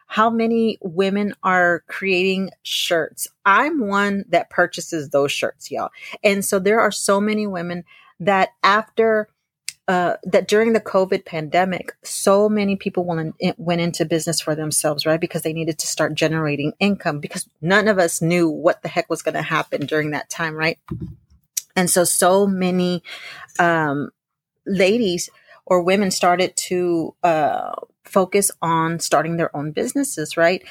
how 0.09 0.29
many 0.29 0.79
women 0.83 1.35
are 1.45 1.85
creating 1.89 2.51
shirts. 2.65 3.29
I'm 3.45 3.87
one 3.87 4.25
that 4.29 4.51
purchases 4.51 5.11
those 5.11 5.31
shirts, 5.31 5.71
y'all. 5.71 5.91
And 6.25 6.45
so 6.45 6.59
there 6.59 6.81
are 6.81 6.93
so 6.93 7.21
many 7.21 7.47
women 7.47 7.85
that 8.21 8.51
after 8.63 9.29
uh, 9.87 10.15
that 10.25 10.49
during 10.49 10.73
the 10.73 10.81
COVID 10.81 11.27
pandemic, 11.27 11.95
so 12.03 12.49
many 12.49 12.75
people 12.75 13.05
went, 13.05 13.35
in, 13.39 13.55
went 13.59 13.81
into 13.83 14.07
business 14.07 14.41
for 14.41 14.55
themselves, 14.55 15.05
right? 15.05 15.21
Because 15.21 15.43
they 15.43 15.53
needed 15.53 15.79
to 15.79 15.87
start 15.87 16.15
generating 16.15 16.73
income 16.81 17.21
because 17.21 17.47
none 17.61 17.87
of 17.89 17.99
us 17.99 18.23
knew 18.23 18.49
what 18.49 18.83
the 18.83 18.89
heck 18.89 19.11
was 19.11 19.21
going 19.21 19.35
to 19.35 19.43
happen 19.43 19.85
during 19.85 20.13
that 20.13 20.31
time, 20.31 20.55
right? 20.55 20.79
And 21.77 21.91
so, 21.91 22.05
so 22.05 22.47
many 22.47 23.03
um, 23.59 24.11
ladies 24.65 25.29
or 25.67 25.83
women 25.83 26.11
started 26.11 26.57
to 26.57 27.15
uh, 27.23 27.73
focus 28.05 28.51
on 28.63 29.01
starting 29.01 29.37
their 29.37 29.55
own 29.55 29.73
businesses, 29.73 30.37
right? 30.37 30.65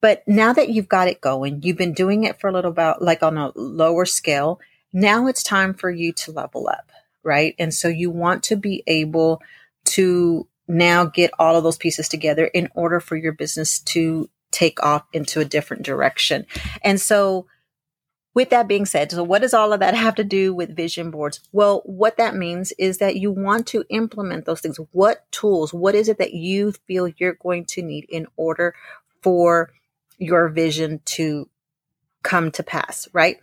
But 0.00 0.22
now 0.26 0.52
that 0.52 0.70
you've 0.70 0.88
got 0.88 1.08
it 1.08 1.20
going, 1.20 1.62
you've 1.62 1.76
been 1.76 1.94
doing 1.94 2.24
it 2.24 2.40
for 2.40 2.48
a 2.48 2.52
little 2.52 2.70
about 2.70 3.00
like 3.00 3.22
on 3.22 3.38
a 3.38 3.52
lower 3.54 4.06
scale. 4.06 4.60
Now 4.92 5.26
it's 5.26 5.42
time 5.42 5.74
for 5.74 5.90
you 5.90 6.12
to 6.14 6.32
level 6.32 6.68
up 6.68 6.85
right? 7.26 7.54
And 7.58 7.74
so 7.74 7.88
you 7.88 8.10
want 8.10 8.44
to 8.44 8.56
be 8.56 8.82
able 8.86 9.42
to 9.86 10.48
now 10.68 11.04
get 11.04 11.30
all 11.38 11.56
of 11.56 11.64
those 11.64 11.76
pieces 11.76 12.08
together 12.08 12.46
in 12.46 12.68
order 12.74 13.00
for 13.00 13.16
your 13.16 13.32
business 13.32 13.80
to 13.80 14.30
take 14.50 14.82
off 14.82 15.04
into 15.12 15.40
a 15.40 15.44
different 15.44 15.82
direction. 15.82 16.46
And 16.82 17.00
so 17.00 17.46
with 18.34 18.50
that 18.50 18.68
being 18.68 18.86
said, 18.86 19.10
so 19.10 19.22
what 19.24 19.42
does 19.42 19.54
all 19.54 19.72
of 19.72 19.80
that 19.80 19.94
have 19.94 20.14
to 20.16 20.24
do 20.24 20.54
with 20.54 20.76
vision 20.76 21.10
boards? 21.10 21.40
Well, 21.52 21.82
what 21.84 22.16
that 22.18 22.36
means 22.36 22.72
is 22.78 22.98
that 22.98 23.16
you 23.16 23.30
want 23.30 23.66
to 23.68 23.84
implement 23.88 24.44
those 24.44 24.60
things. 24.60 24.78
What 24.92 25.30
tools, 25.32 25.72
what 25.74 25.94
is 25.94 26.08
it 26.08 26.18
that 26.18 26.34
you 26.34 26.72
feel 26.86 27.08
you're 27.08 27.34
going 27.34 27.64
to 27.66 27.82
need 27.82 28.06
in 28.08 28.26
order 28.36 28.74
for 29.22 29.72
your 30.18 30.48
vision 30.48 31.00
to 31.06 31.48
come 32.22 32.50
to 32.50 32.62
pass, 32.62 33.08
right? 33.12 33.38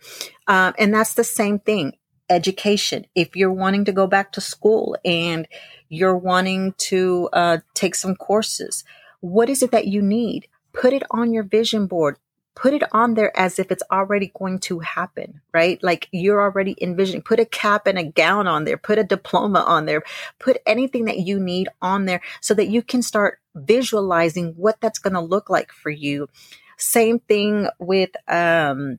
Um, 0.46 0.74
and 0.78 0.94
that's 0.94 1.14
the 1.14 1.24
same 1.24 1.58
thing 1.58 1.94
education. 2.28 3.06
If 3.14 3.36
you're 3.36 3.52
wanting 3.52 3.84
to 3.86 3.92
go 3.92 4.06
back 4.06 4.32
to 4.32 4.40
school 4.40 4.96
and 5.04 5.46
you're 5.88 6.16
wanting 6.16 6.74
to 6.78 7.28
uh, 7.32 7.58
take 7.74 7.94
some 7.94 8.16
courses, 8.16 8.84
what 9.20 9.48
is 9.48 9.62
it 9.62 9.70
that 9.70 9.86
you 9.86 10.02
need? 10.02 10.48
Put 10.72 10.92
it 10.92 11.02
on 11.10 11.32
your 11.32 11.44
vision 11.44 11.86
board. 11.86 12.18
Put 12.56 12.72
it 12.72 12.84
on 12.92 13.14
there 13.14 13.36
as 13.36 13.58
if 13.58 13.72
it's 13.72 13.82
already 13.90 14.30
going 14.38 14.60
to 14.60 14.78
happen, 14.78 15.40
right? 15.52 15.82
Like 15.82 16.08
you're 16.12 16.40
already 16.40 16.76
envisioning. 16.80 17.22
Put 17.22 17.40
a 17.40 17.44
cap 17.44 17.88
and 17.88 17.98
a 17.98 18.04
gown 18.04 18.46
on 18.46 18.64
there. 18.64 18.76
Put 18.76 18.98
a 18.98 19.04
diploma 19.04 19.60
on 19.60 19.86
there. 19.86 20.02
Put 20.38 20.58
anything 20.64 21.06
that 21.06 21.18
you 21.18 21.40
need 21.40 21.68
on 21.82 22.04
there 22.04 22.20
so 22.40 22.54
that 22.54 22.68
you 22.68 22.80
can 22.82 23.02
start 23.02 23.40
visualizing 23.56 24.54
what 24.56 24.80
that's 24.80 25.00
going 25.00 25.14
to 25.14 25.20
look 25.20 25.50
like 25.50 25.72
for 25.72 25.90
you. 25.90 26.28
Same 26.76 27.18
thing 27.18 27.68
with 27.80 28.10
um, 28.28 28.98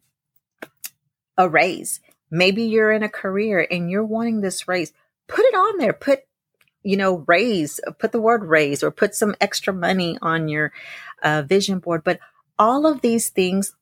a 1.38 1.48
raise 1.48 2.02
Maybe 2.36 2.64
you're 2.64 2.92
in 2.92 3.04
a 3.04 3.10
career 3.10 3.66
and 3.70 3.90
you're 3.90 4.04
wanting 4.04 4.42
this 4.42 4.68
raise. 4.68 4.92
Put 5.28 5.46
it 5.46 5.56
on 5.56 5.78
there. 5.78 5.94
Put, 5.94 6.20
you 6.84 6.98
know, 6.98 7.24
raise, 7.28 7.80
put 7.98 8.12
the 8.12 8.22
word 8.22 8.44
raise 8.44 8.84
or 8.84 8.92
put 8.92 9.16
some 9.16 9.36
extra 9.40 9.74
money 9.74 10.18
on 10.22 10.48
your 10.48 10.74
uh, 11.24 11.44
vision 11.44 11.80
board. 11.80 12.04
But 12.04 12.20
all 12.60 12.86
of 12.86 13.02
these 13.02 13.30
things 13.30 13.74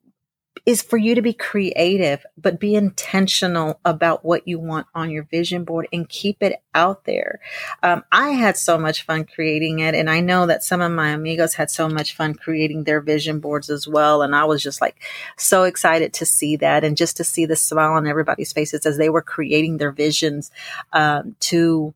is 0.65 0.81
for 0.81 0.97
you 0.97 1.13
to 1.15 1.21
be 1.21 1.33
creative, 1.33 2.25
but 2.37 2.59
be 2.59 2.75
intentional 2.75 3.79
about 3.83 4.23
what 4.23 4.47
you 4.47 4.59
want 4.59 4.87
on 4.95 5.09
your 5.09 5.23
vision 5.23 5.65
board 5.65 5.87
and 5.91 6.07
keep 6.07 6.41
it 6.41 6.61
out 6.73 7.03
there. 7.03 7.41
Um, 7.81 8.03
I 8.11 8.29
had 8.29 8.55
so 8.57 8.77
much 8.77 9.03
fun 9.03 9.25
creating 9.25 9.79
it. 9.79 9.93
And 9.93 10.09
I 10.09 10.21
know 10.21 10.45
that 10.45 10.63
some 10.63 10.79
of 10.79 10.91
my 10.91 11.09
amigos 11.09 11.55
had 11.55 11.69
so 11.69 11.89
much 11.89 12.15
fun 12.15 12.33
creating 12.33 12.85
their 12.85 13.01
vision 13.01 13.39
boards 13.39 13.69
as 13.69 13.87
well. 13.87 14.21
And 14.21 14.35
I 14.35 14.45
was 14.45 14.63
just 14.63 14.79
like 14.79 15.01
so 15.37 15.63
excited 15.63 16.13
to 16.13 16.25
see 16.25 16.55
that 16.57 16.83
and 16.83 16.95
just 16.95 17.17
to 17.17 17.23
see 17.25 17.45
the 17.45 17.57
smile 17.57 17.93
on 17.93 18.07
everybody's 18.07 18.53
faces 18.53 18.85
as 18.85 18.97
they 18.97 19.09
were 19.09 19.21
creating 19.21 19.77
their 19.77 19.91
visions 19.91 20.49
um, 20.93 21.35
to 21.41 21.93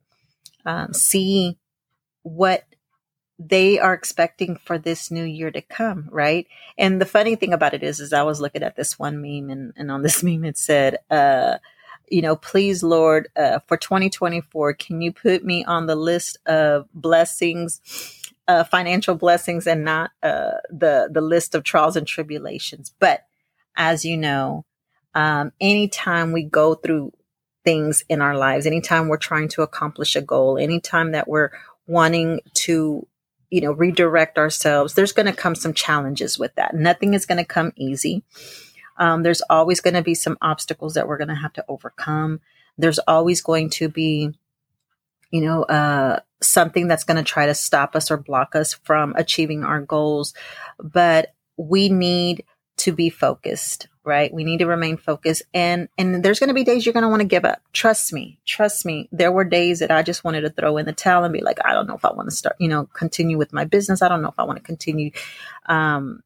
um, 0.65 0.93
see 0.93 1.57
what 2.23 2.65
they 3.39 3.77
are 3.79 3.94
expecting 3.94 4.56
for 4.58 4.77
this 4.77 5.12
new 5.12 5.24
year 5.24 5.51
to 5.51 5.62
come, 5.62 6.10
right? 6.12 6.48
And 6.77 7.00
the 7.00 7.06
funny 7.06 7.36
thing 7.36 7.53
about 7.53 7.74
it 7.74 7.84
is, 7.84 8.00
is 8.00 8.13
I 8.13 8.24
was 8.24 8.41
looking 8.41 8.63
at 8.63 8.75
this 8.75 8.98
one 8.98 9.22
meme 9.22 9.50
and, 9.50 9.74
and 9.75 9.91
on 9.91 10.01
this 10.01 10.24
meme 10.24 10.46
it 10.46 10.58
said, 10.58 10.98
uh, 11.10 11.58
you 12.10 12.22
know, 12.22 12.36
please, 12.36 12.84
Lord, 12.84 13.27
uh, 13.36 13.60
for 13.67 13.77
2024, 13.77 14.74
can 14.74 15.01
you 15.01 15.12
put 15.12 15.44
me 15.44 15.63
on 15.65 15.88
the 15.88 15.96
list 15.96 16.38
of 16.46 16.88
blessings, 16.94 17.82
uh, 18.48 18.63
financial 18.63 19.15
blessings 19.15 19.67
and 19.67 19.84
not, 19.84 20.12
uh, 20.24 20.51
the, 20.70 21.10
the 21.12 21.22
list 21.22 21.53
of 21.53 21.63
trials 21.63 21.98
and 21.98 22.08
tribulations. 22.08 22.94
But 22.98 23.25
as 23.75 24.06
you 24.06 24.17
know, 24.17 24.65
um, 25.13 25.51
anytime 25.60 26.32
we 26.32 26.44
go 26.44 26.75
through 26.75 27.12
things 27.65 28.03
in 28.08 28.22
our 28.22 28.38
lives, 28.38 28.65
anytime 28.65 29.10
we're 29.10 29.17
trying 29.17 29.50
to 29.50 29.62
accomplish 29.62 30.15
a 30.15 30.22
goal, 30.22 30.58
anytime 30.58 31.12
that 31.12 31.27
we're 31.27 31.51
wanting 31.88 32.39
to 32.53 33.06
you 33.50 33.62
know, 33.62 33.72
redirect 33.72 34.38
ourselves, 34.38 34.94
there's 34.94 35.13
going 35.13 35.25
to 35.25 35.34
come 35.34 35.56
some 35.56 35.74
challenges 35.74 36.38
with 36.38 36.54
that. 36.56 36.74
Nothing 36.75 37.13
is 37.13 37.25
going 37.25 37.38
to 37.38 37.46
come 37.46 37.72
easy. 37.75 38.24
Um, 38.98 39.24
there's 39.24 39.42
always 39.50 39.80
going 39.80 39.94
to 39.94 40.01
be 40.01 40.16
some 40.16 40.38
obstacles 40.42 40.96
that 40.96 41.08
we're 41.08 41.18
going 41.18 41.27
to 41.30 41.36
have 41.36 41.54
to 41.54 41.66
overcome. 41.68 42.42
There's 42.77 43.00
always 43.00 43.42
going 43.42 43.70
to 43.72 43.89
be, 43.89 44.32
you 45.32 45.42
know, 45.42 45.63
uh, 45.63 46.20
something 46.42 46.88
that's 46.88 47.04
going 47.04 47.18
to 47.18 47.24
try 47.24 47.46
to 47.46 47.56
stop 47.56 47.96
us 47.96 48.12
or 48.12 48.18
block 48.18 48.56
us 48.56 48.74
from 48.74 49.13
achieving 49.16 49.63
our 49.63 49.82
goals. 49.82 50.34
But 50.80 51.34
we 51.58 51.89
need 51.89 52.44
to 52.77 52.92
be 52.92 53.10
focused 53.10 53.88
right? 54.07 54.33
We 54.33 54.45
need 54.45 54.59
to 54.59 54.65
remain 54.65 54.97
focused 54.97 55.43
and 55.53 55.89
and 55.97 56.23
there's 56.23 56.39
going 56.39 56.47
to 56.47 56.53
be 56.53 56.63
days 56.63 56.85
you're 56.85 56.93
going 56.93 57.03
to 57.03 57.09
want 57.09 57.21
to 57.21 57.27
give 57.27 57.45
up. 57.45 57.61
Trust 57.73 58.13
me. 58.13 58.39
Trust 58.45 58.85
me. 58.85 59.09
There 59.11 59.31
were 59.31 59.43
days 59.43 59.79
that 59.79 59.91
I 59.91 60.01
just 60.01 60.23
wanted 60.23 60.41
to 60.41 60.49
throw 60.49 60.77
in 60.77 60.85
the 60.85 60.93
towel 60.93 61.25
and 61.25 61.33
be 61.33 61.41
like, 61.41 61.59
I 61.63 61.73
don't 61.73 61.87
know 61.87 61.95
if 61.95 62.05
I 62.05 62.13
want 62.13 62.29
to 62.29 62.35
start, 62.35 62.55
you 62.57 62.69
know, 62.69 62.85
continue 62.85 63.37
with 63.37 63.51
my 63.51 63.65
business. 63.65 64.01
I 64.01 64.07
don't 64.07 64.21
know 64.21 64.29
if 64.29 64.39
I 64.39 64.43
want 64.43 64.57
to 64.57 64.63
continue 64.63 65.11
um 65.67 66.23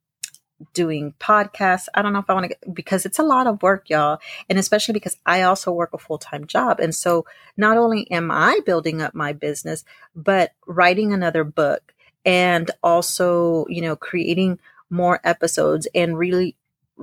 doing 0.73 1.15
podcasts. 1.19 1.87
I 1.95 2.03
don't 2.03 2.13
know 2.13 2.19
if 2.19 2.29
I 2.29 2.33
want 2.33 2.51
to 2.51 2.69
because 2.71 3.05
it's 3.07 3.17
a 3.17 3.23
lot 3.23 3.47
of 3.47 3.63
work, 3.63 3.89
y'all. 3.89 4.19
And 4.47 4.59
especially 4.59 4.93
because 4.93 5.17
I 5.25 5.41
also 5.41 5.71
work 5.71 5.89
a 5.93 5.97
full 5.97 6.19
time 6.19 6.45
job. 6.45 6.79
And 6.79 6.93
so 6.93 7.25
not 7.57 7.77
only 7.77 8.09
am 8.11 8.29
I 8.29 8.59
building 8.63 9.01
up 9.01 9.15
my 9.15 9.33
business, 9.33 9.83
but 10.15 10.51
writing 10.67 11.13
another 11.13 11.43
book 11.43 11.93
and 12.23 12.69
also, 12.83 13.65
you 13.69 13.81
know, 13.81 13.95
creating 13.95 14.59
more 14.91 15.19
episodes 15.23 15.87
and 15.95 16.17
really 16.17 16.55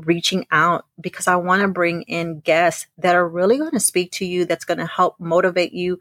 reaching 0.05 0.47
out 0.51 0.87
because 1.01 1.27
I 1.27 1.37
want 1.37 1.63
to 1.63 1.69
bring 1.69 2.03
in 2.03 2.41
guests 2.41 2.87
that 2.99 3.15
are 3.15 3.29
really 3.29 3.59
going 3.59 3.73
to 3.73 3.81
speak 3.81 4.13
to 4.13 4.25
you, 4.25 4.45
that's 4.45 4.65
going 4.65 4.79
to 4.79 4.87
help 4.87 5.19
motivate 5.19 5.73
you, 5.73 5.99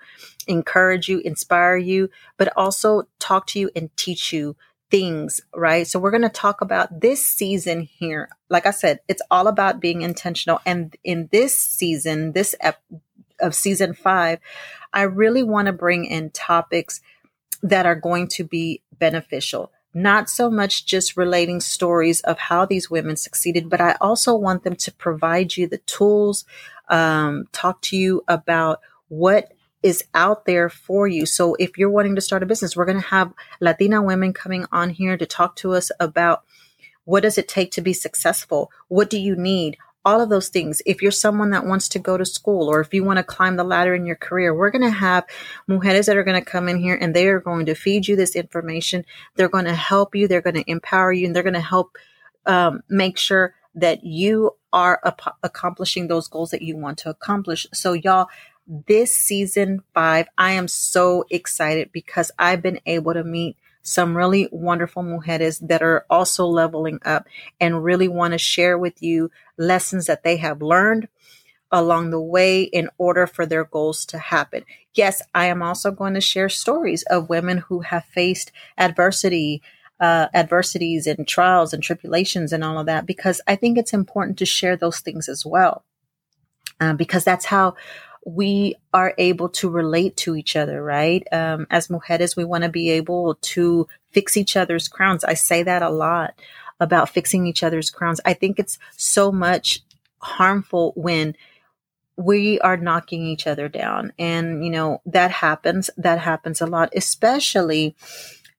encourage 0.48 1.10
you, 1.10 1.20
inspire 1.20 1.78
you, 1.78 2.10
but 2.38 2.56
also 2.56 3.04
talk 3.20 3.48
to 3.48 3.60
you 3.60 3.70
and 3.76 3.96
teach 3.98 4.32
you 4.32 4.56
things, 4.90 5.42
right? 5.54 5.86
So 5.86 6.00
we're 6.00 6.12
going 6.12 6.22
to 6.22 6.30
talk 6.30 6.62
about 6.62 7.02
this 7.02 7.26
season 7.26 7.82
here. 7.82 8.30
Like 8.50 8.66
I 8.66 8.72
said, 8.72 9.00
it's 9.08 9.22
all 9.30 9.48
about 9.48 9.80
being 9.80 10.02
intentional. 10.02 10.62
And 10.66 10.96
in 11.04 11.28
this 11.32 11.58
season, 11.58 12.32
this 12.32 12.56
ep- 12.62 12.82
of 13.40 13.54
season 13.54 13.94
five, 13.94 14.40
I 14.94 15.04
really 15.04 15.44
want 15.44 15.68
to 15.68 15.74
bring 15.74 16.06
in 16.06 16.30
topics 16.32 17.02
that 17.64 17.86
are 17.86 17.96
going 17.96 18.28
to 18.30 18.44
be 18.44 18.82
beneficial. 18.98 19.72
Not 19.94 20.30
so 20.30 20.50
much 20.50 20.86
just 20.86 21.18
relating 21.18 21.60
stories 21.60 22.22
of 22.22 22.38
how 22.38 22.66
these 22.66 22.90
women 22.90 23.16
succeeded, 23.16 23.70
but 23.70 23.82
I 23.82 23.96
also 24.00 24.36
want 24.36 24.64
them 24.64 24.76
to 24.76 24.94
provide 24.94 25.58
you 25.58 25.68
the 25.68 25.80
tools, 25.80 26.46
um, 26.90 27.48
talk 27.52 27.82
to 27.84 27.98
you 27.98 28.24
about 28.28 28.80
what 29.08 29.54
is 29.84 30.04
out 30.14 30.46
there 30.46 30.70
for 30.70 31.08
you. 31.08 31.26
So 31.26 31.56
if 31.56 31.78
you're 31.78 31.90
wanting 31.90 32.16
to 32.16 32.22
start 32.22 32.44
a 32.44 32.48
business, 32.48 32.76
we're 32.76 32.86
going 32.86 33.02
to 33.02 33.08
have 33.08 33.34
Latina 33.60 34.02
women 34.02 34.34
coming 34.34 34.66
on 34.72 34.90
here 34.90 35.18
to 35.18 35.26
talk 35.26 35.56
to 35.58 35.74
us 35.74 35.92
about 36.00 36.44
what 37.06 37.24
does 37.24 37.38
it 37.38 37.48
take 37.48 37.72
to 37.72 37.82
be 37.82 37.94
successful? 37.94 38.70
What 38.90 39.10
do 39.10 39.20
you 39.20 39.36
need? 39.36 39.78
All 40.08 40.22
of 40.22 40.30
those 40.30 40.48
things. 40.48 40.82
If 40.86 41.02
you're 41.02 41.12
someone 41.12 41.50
that 41.50 41.66
wants 41.66 41.90
to 41.90 42.00
go 42.00 42.16
to 42.18 42.26
school 42.26 42.70
or 42.72 42.80
if 42.80 42.94
you 42.94 43.04
want 43.04 43.18
to 43.18 43.24
climb 43.36 43.58
the 43.58 43.66
ladder 43.74 43.94
in 43.94 44.06
your 44.06 44.16
career, 44.16 44.56
we're 44.56 44.72
going 44.72 44.90
to 44.90 44.90
have 45.08 45.26
mujeres 45.70 46.06
that 46.06 46.16
are 46.16 46.24
going 46.24 46.40
to 46.40 46.52
come 46.54 46.70
in 46.70 46.78
here 46.80 46.98
and 47.00 47.14
they 47.14 47.28
are 47.28 47.42
going 47.42 47.66
to 47.66 47.76
feed 47.76 48.08
you 48.08 48.16
this 48.16 48.36
information. 48.36 49.04
They're 49.36 49.56
going 49.58 49.66
to 49.66 49.76
help 49.76 50.16
you. 50.16 50.28
They're 50.28 50.48
going 50.50 50.62
to 50.62 50.72
empower 50.72 51.12
you 51.12 51.26
and 51.28 51.36
they're 51.36 51.44
going 51.44 51.62
to 51.62 51.72
help 51.76 51.98
um, 52.46 52.84
make 52.88 53.18
sure 53.18 53.54
that 53.76 54.06
you 54.06 54.56
are 54.72 55.00
ap- 55.04 55.38
accomplishing 55.44 56.08
those 56.08 56.30
goals 56.30 56.52
that 56.52 56.62
you 56.62 56.78
want 56.78 56.98
to 57.00 57.10
accomplish. 57.10 57.68
So 57.74 57.94
y'all, 57.94 58.28
this 58.88 59.16
season 59.16 59.84
five, 59.94 60.28
I 60.38 60.52
am 60.52 60.68
so 60.68 61.26
excited 61.30 61.92
because 61.92 62.32
I've 62.40 62.62
been 62.62 62.80
able 62.86 63.14
to 63.14 63.24
meet 63.24 63.58
some 63.88 64.18
really 64.18 64.50
wonderful 64.52 65.02
mujeres 65.02 65.66
that 65.66 65.82
are 65.82 66.06
also 66.10 66.46
leveling 66.46 67.00
up 67.06 67.26
and 67.58 67.86
really 67.86 68.10
want 68.10 68.34
to 68.34 68.38
share 68.38 68.78
with 68.78 69.02
you 69.02 69.32
lessons 69.58 70.08
that 70.08 70.24
they 70.24 70.36
have 70.36 70.62
learned 70.62 71.08
along 71.72 72.10
the 72.10 72.20
way 72.20 72.64
in 72.64 72.90
order 72.98 73.26
for 73.26 73.46
their 73.46 73.64
goals 73.64 74.06
to 74.06 74.18
happen. 74.18 74.66
Yes, 74.94 75.22
I 75.34 75.46
am 75.46 75.62
also 75.62 75.92
going 75.92 76.16
to 76.16 76.22
share 76.22 76.50
stories 76.50 77.04
of 77.04 77.30
women 77.30 77.60
who 77.60 77.80
have 77.80 78.04
faced 78.04 78.52
adversity, 78.78 79.62
uh, 80.02 80.28
adversities 80.34 81.08
and 81.08 81.26
trials 81.26 81.74
and 81.74 81.82
tribulations 81.82 82.52
and 82.52 82.66
all 82.66 82.80
of 82.80 82.88
that, 82.88 83.06
because 83.06 83.40
I 83.48 83.56
think 83.56 83.78
it's 83.78 83.94
important 83.94 84.38
to 84.40 84.46
share 84.46 84.76
those 84.76 85.00
things 85.00 85.30
as 85.30 85.46
well. 85.46 85.86
Uh, 86.80 86.94
because 86.94 87.24
that's 87.24 87.46
how 87.46 87.76
we 88.28 88.76
are 88.94 89.14
able 89.18 89.48
to 89.48 89.70
relate 89.70 90.18
to 90.18 90.36
each 90.36 90.58
other, 90.58 90.84
right? 90.84 91.26
Um, 91.32 91.66
as 91.72 91.88
mujeres, 91.88 92.36
we 92.36 92.44
want 92.44 92.66
to 92.66 92.70
be 92.70 92.90
able 92.90 93.36
to 93.36 93.88
fix 94.12 94.36
each 94.36 94.58
other's 94.58 94.90
crowns. 94.90 95.24
I 95.24 95.34
say 95.34 95.64
that 95.64 95.82
a 95.82 95.90
lot 95.90 96.34
about 96.78 97.08
fixing 97.08 97.48
each 97.48 97.64
other's 97.64 97.90
crowns. 97.90 98.20
I 98.26 98.34
think 98.34 98.60
it's 98.60 98.78
so 98.98 99.32
much 99.32 99.82
harmful 100.20 100.92
when 100.98 101.38
we 102.18 102.60
are 102.60 102.76
knocking 102.76 103.26
each 103.26 103.48
other 103.48 103.70
down. 103.70 104.12
And, 104.20 104.66
you 104.66 104.72
know, 104.72 105.02
that 105.06 105.32
happens. 105.32 105.90
That 105.96 106.20
happens 106.20 106.60
a 106.60 106.68
lot, 106.68 106.90
especially 106.94 107.96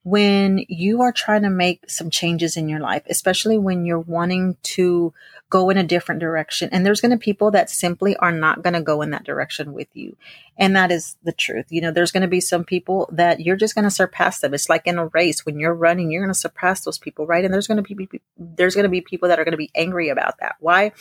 when 0.08 0.64
you 0.68 1.02
are 1.02 1.12
trying 1.12 1.42
to 1.42 1.50
make 1.50 1.90
some 1.90 2.08
changes 2.08 2.56
in 2.56 2.66
your 2.66 2.80
life, 2.80 3.02
especially 3.10 3.58
when 3.58 3.84
you're 3.84 3.98
wanting 3.98 4.56
to 4.62 5.12
go 5.50 5.68
in 5.68 5.76
a 5.76 5.84
different 5.84 6.20
direction. 6.20 6.70
And 6.72 6.84
there's 6.84 7.02
going 7.02 7.10
to 7.10 7.18
be 7.18 7.24
people 7.24 7.50
that 7.50 7.68
simply 7.68 8.16
are 8.16 8.32
not 8.32 8.62
going 8.62 8.72
to 8.72 8.80
go 8.80 9.02
in 9.02 9.10
that 9.10 9.24
direction 9.24 9.74
with 9.74 9.88
you. 9.92 10.16
And 10.56 10.74
that 10.76 10.90
is 10.90 11.16
the 11.22 11.32
truth. 11.32 11.66
You 11.68 11.82
know, 11.82 11.90
there's 11.90 12.10
going 12.10 12.22
to 12.22 12.28
be 12.28 12.40
some 12.40 12.64
people 12.64 13.08
that 13.12 13.40
you're 13.40 13.56
just 13.56 13.74
going 13.74 13.84
to 13.84 13.90
surpass 13.90 14.40
them. 14.40 14.54
It's 14.54 14.70
like 14.70 14.86
in 14.86 14.98
a 14.98 15.08
race 15.08 15.44
when 15.44 15.58
you're 15.58 15.74
running, 15.74 16.10
you're 16.10 16.22
going 16.22 16.32
to 16.32 16.38
surpass 16.38 16.84
those 16.84 16.98
people, 16.98 17.26
right? 17.26 17.44
And 17.44 17.52
there's 17.52 17.66
going 17.66 17.82
to 17.82 17.94
be 17.94 18.08
there's 18.38 18.74
going 18.74 18.84
to 18.84 18.90
be 18.90 19.02
people 19.02 19.28
that 19.28 19.38
are 19.38 19.44
going 19.44 19.52
to 19.52 19.58
be 19.58 19.70
angry 19.74 20.08
about 20.08 20.38
that. 20.40 20.56
Why? 20.60 20.92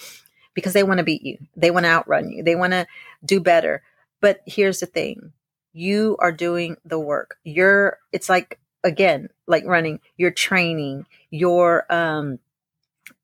Because 0.54 0.74
they 0.74 0.84
want 0.84 0.98
to 0.98 1.06
beat 1.06 1.24
you. 1.24 1.38
They 1.56 1.72
want 1.72 1.86
to 1.86 1.92
outrun 1.92 2.30
you. 2.30 2.44
They 2.44 2.56
want 2.56 2.74
to 2.74 2.88
do 3.24 3.40
better. 3.40 3.84
But 4.20 4.42
here's 4.46 4.82
the 4.82 4.86
thing. 4.86 5.32
You 5.72 6.18
are 6.20 6.32
doing 6.32 6.76
the 6.84 7.00
work. 7.00 7.38
You're 7.44 8.00
it's 8.12 8.28
like 8.28 8.60
again, 8.84 9.30
like 9.48 9.66
running, 9.66 10.00
you're 10.18 10.32
training, 10.32 11.06
you're 11.30 11.86
um 11.90 12.40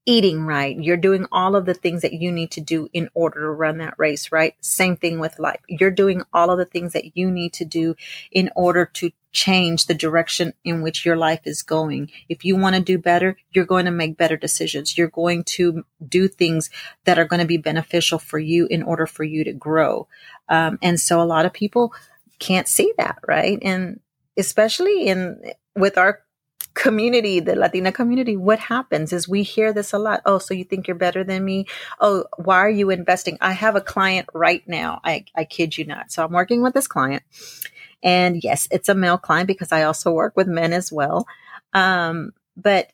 eating 0.05 0.45
right. 0.45 0.77
You're 0.77 0.97
doing 0.97 1.25
all 1.31 1.55
of 1.55 1.65
the 1.65 1.73
things 1.73 2.01
that 2.01 2.13
you 2.13 2.31
need 2.31 2.51
to 2.51 2.61
do 2.61 2.89
in 2.93 3.09
order 3.13 3.41
to 3.41 3.49
run 3.49 3.77
that 3.77 3.95
race, 3.97 4.31
right? 4.31 4.53
Same 4.59 4.97
thing 4.97 5.19
with 5.19 5.39
life. 5.39 5.61
You're 5.67 5.91
doing 5.91 6.23
all 6.33 6.51
of 6.51 6.57
the 6.57 6.65
things 6.65 6.93
that 6.93 7.15
you 7.15 7.31
need 7.31 7.53
to 7.53 7.65
do 7.65 7.95
in 8.31 8.49
order 8.55 8.85
to 8.95 9.11
change 9.31 9.85
the 9.85 9.93
direction 9.93 10.53
in 10.63 10.81
which 10.81 11.05
your 11.05 11.15
life 11.15 11.41
is 11.45 11.63
going. 11.63 12.11
If 12.29 12.43
you 12.43 12.55
want 12.55 12.75
to 12.75 12.81
do 12.81 12.97
better, 12.97 13.37
you're 13.51 13.65
going 13.65 13.85
to 13.85 13.91
make 13.91 14.17
better 14.17 14.37
decisions. 14.37 14.97
You're 14.97 15.07
going 15.07 15.43
to 15.45 15.85
do 16.05 16.27
things 16.27 16.69
that 17.05 17.17
are 17.17 17.25
going 17.25 17.39
to 17.39 17.47
be 17.47 17.57
beneficial 17.57 18.19
for 18.19 18.39
you 18.39 18.67
in 18.67 18.83
order 18.83 19.07
for 19.07 19.23
you 19.23 19.43
to 19.45 19.53
grow. 19.53 20.07
Um, 20.49 20.77
and 20.81 20.99
so 20.99 21.21
a 21.21 21.23
lot 21.23 21.45
of 21.45 21.53
people 21.53 21.93
can't 22.39 22.67
see 22.67 22.93
that, 22.97 23.19
right? 23.25 23.57
And 23.61 24.01
especially 24.37 25.07
in 25.07 25.41
with 25.75 25.97
our 25.97 26.19
community, 26.73 27.39
the 27.39 27.55
Latina 27.55 27.91
community, 27.91 28.35
what 28.35 28.59
happens 28.59 29.13
is 29.13 29.27
we 29.27 29.43
hear 29.43 29.73
this 29.73 29.93
a 29.93 29.99
lot. 29.99 30.21
Oh, 30.25 30.39
so 30.39 30.53
you 30.53 30.63
think 30.63 30.87
you're 30.87 30.95
better 30.95 31.23
than 31.23 31.45
me? 31.45 31.67
Oh, 31.99 32.25
why 32.37 32.57
are 32.57 32.69
you 32.69 32.89
investing? 32.89 33.37
I 33.41 33.51
have 33.51 33.75
a 33.75 33.81
client 33.81 34.27
right 34.33 34.63
now. 34.67 34.99
I, 35.03 35.25
I 35.35 35.45
kid 35.45 35.77
you 35.77 35.85
not. 35.85 36.11
So 36.11 36.25
I'm 36.25 36.31
working 36.31 36.63
with 36.63 36.73
this 36.73 36.87
client. 36.87 37.23
And 38.01 38.43
yes, 38.43 38.67
it's 38.71 38.89
a 38.89 38.95
male 38.95 39.17
client 39.17 39.47
because 39.47 39.71
I 39.71 39.83
also 39.83 40.11
work 40.11 40.35
with 40.35 40.47
men 40.47 40.73
as 40.73 40.91
well. 40.91 41.27
Um, 41.73 42.33
but 42.57 42.91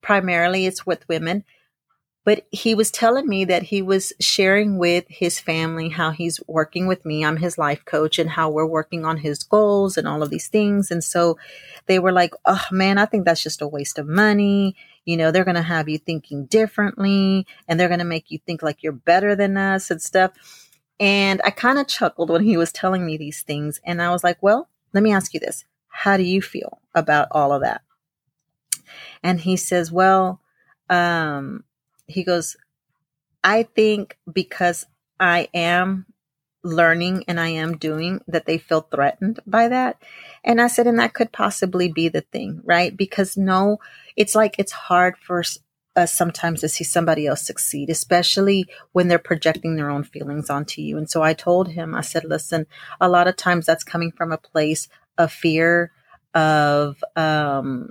primarily 0.00 0.66
it's 0.66 0.86
with 0.86 1.08
women. 1.08 1.44
But 2.26 2.44
he 2.50 2.74
was 2.74 2.90
telling 2.90 3.28
me 3.28 3.44
that 3.44 3.62
he 3.62 3.82
was 3.82 4.12
sharing 4.18 4.78
with 4.78 5.04
his 5.08 5.38
family 5.38 5.88
how 5.88 6.10
he's 6.10 6.40
working 6.48 6.88
with 6.88 7.04
me. 7.06 7.24
I'm 7.24 7.36
his 7.36 7.56
life 7.56 7.84
coach 7.84 8.18
and 8.18 8.28
how 8.28 8.50
we're 8.50 8.66
working 8.66 9.04
on 9.04 9.18
his 9.18 9.44
goals 9.44 9.96
and 9.96 10.08
all 10.08 10.24
of 10.24 10.30
these 10.30 10.48
things. 10.48 10.90
And 10.90 11.04
so 11.04 11.38
they 11.86 12.00
were 12.00 12.10
like, 12.10 12.32
oh 12.44 12.64
man, 12.72 12.98
I 12.98 13.06
think 13.06 13.24
that's 13.24 13.44
just 13.44 13.62
a 13.62 13.68
waste 13.68 13.96
of 13.96 14.08
money. 14.08 14.74
You 15.04 15.16
know, 15.16 15.30
they're 15.30 15.44
going 15.44 15.54
to 15.54 15.62
have 15.62 15.88
you 15.88 15.98
thinking 15.98 16.46
differently 16.46 17.46
and 17.68 17.78
they're 17.78 17.86
going 17.86 18.00
to 18.00 18.04
make 18.04 18.28
you 18.28 18.40
think 18.44 18.60
like 18.60 18.82
you're 18.82 18.90
better 18.90 19.36
than 19.36 19.56
us 19.56 19.88
and 19.92 20.02
stuff. 20.02 20.32
And 20.98 21.40
I 21.44 21.50
kind 21.50 21.78
of 21.78 21.86
chuckled 21.86 22.30
when 22.30 22.42
he 22.42 22.56
was 22.56 22.72
telling 22.72 23.06
me 23.06 23.16
these 23.16 23.42
things. 23.42 23.78
And 23.84 24.02
I 24.02 24.10
was 24.10 24.24
like, 24.24 24.42
well, 24.42 24.68
let 24.92 25.04
me 25.04 25.12
ask 25.12 25.32
you 25.32 25.38
this. 25.38 25.64
How 25.90 26.16
do 26.16 26.24
you 26.24 26.42
feel 26.42 26.80
about 26.92 27.28
all 27.30 27.52
of 27.52 27.62
that? 27.62 27.82
And 29.22 29.40
he 29.40 29.56
says, 29.56 29.92
well, 29.92 30.40
um, 30.90 31.62
he 32.06 32.24
goes, 32.24 32.56
I 33.42 33.64
think 33.64 34.18
because 34.32 34.86
I 35.20 35.48
am 35.54 36.06
learning 36.62 37.24
and 37.28 37.38
I 37.38 37.48
am 37.48 37.76
doing 37.76 38.20
that 38.26 38.44
they 38.46 38.58
feel 38.58 38.80
threatened 38.80 39.40
by 39.46 39.68
that. 39.68 40.02
And 40.44 40.60
I 40.60 40.66
said, 40.66 40.86
and 40.86 40.98
that 40.98 41.14
could 41.14 41.32
possibly 41.32 41.90
be 41.90 42.08
the 42.08 42.22
thing, 42.22 42.60
right? 42.64 42.96
Because 42.96 43.36
no, 43.36 43.78
it's 44.16 44.34
like 44.34 44.56
it's 44.58 44.72
hard 44.72 45.16
for 45.16 45.42
us 45.94 46.12
sometimes 46.12 46.60
to 46.60 46.68
see 46.68 46.84
somebody 46.84 47.26
else 47.26 47.46
succeed, 47.46 47.88
especially 47.88 48.66
when 48.92 49.08
they're 49.08 49.18
projecting 49.18 49.76
their 49.76 49.90
own 49.90 50.04
feelings 50.04 50.50
onto 50.50 50.82
you. 50.82 50.98
And 50.98 51.08
so 51.08 51.22
I 51.22 51.32
told 51.32 51.68
him, 51.68 51.94
I 51.94 52.02
said, 52.02 52.24
listen, 52.24 52.66
a 53.00 53.08
lot 53.08 53.28
of 53.28 53.36
times 53.36 53.64
that's 53.64 53.84
coming 53.84 54.12
from 54.12 54.32
a 54.32 54.38
place 54.38 54.88
of 55.16 55.32
fear, 55.32 55.92
of 56.34 57.02
um, 57.14 57.90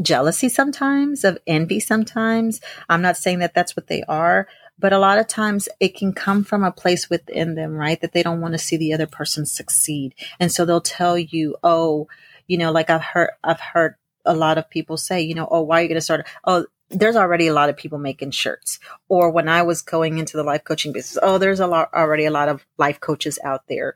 jealousy 0.00 0.48
sometimes, 0.48 1.24
of 1.24 1.38
envy 1.46 1.80
sometimes. 1.80 2.60
I'm 2.88 3.02
not 3.02 3.16
saying 3.16 3.40
that 3.40 3.54
that's 3.54 3.76
what 3.76 3.88
they 3.88 4.02
are, 4.04 4.46
but 4.78 4.92
a 4.92 4.98
lot 4.98 5.18
of 5.18 5.26
times 5.26 5.68
it 5.80 5.96
can 5.96 6.12
come 6.12 6.44
from 6.44 6.62
a 6.62 6.72
place 6.72 7.10
within 7.10 7.54
them, 7.54 7.72
right? 7.72 8.00
That 8.00 8.12
they 8.12 8.22
don't 8.22 8.40
want 8.40 8.54
to 8.54 8.58
see 8.58 8.76
the 8.76 8.92
other 8.92 9.06
person 9.06 9.46
succeed. 9.46 10.14
And 10.38 10.52
so 10.52 10.64
they'll 10.64 10.80
tell 10.80 11.18
you, 11.18 11.56
oh, 11.62 12.08
you 12.46 12.58
know, 12.58 12.70
like 12.70 12.90
I've 12.90 13.02
heard, 13.02 13.30
I've 13.42 13.60
heard 13.60 13.96
a 14.24 14.34
lot 14.34 14.58
of 14.58 14.70
people 14.70 14.96
say, 14.96 15.20
you 15.20 15.34
know, 15.34 15.48
oh, 15.50 15.62
why 15.62 15.80
are 15.80 15.82
you 15.82 15.88
going 15.88 15.96
to 15.96 16.02
start? 16.02 16.26
Oh, 16.44 16.66
there's 16.90 17.16
already 17.16 17.48
a 17.48 17.52
lot 17.52 17.68
of 17.68 17.76
people 17.76 17.98
making 17.98 18.30
shirts. 18.30 18.78
Or 19.08 19.30
when 19.30 19.48
I 19.48 19.62
was 19.62 19.82
going 19.82 20.18
into 20.18 20.36
the 20.36 20.42
life 20.42 20.64
coaching 20.64 20.92
business, 20.92 21.18
oh, 21.22 21.38
there's 21.38 21.60
a 21.60 21.66
lot 21.66 21.92
already 21.92 22.24
a 22.24 22.30
lot 22.30 22.48
of 22.48 22.64
life 22.78 23.00
coaches 23.00 23.38
out 23.44 23.64
there. 23.68 23.94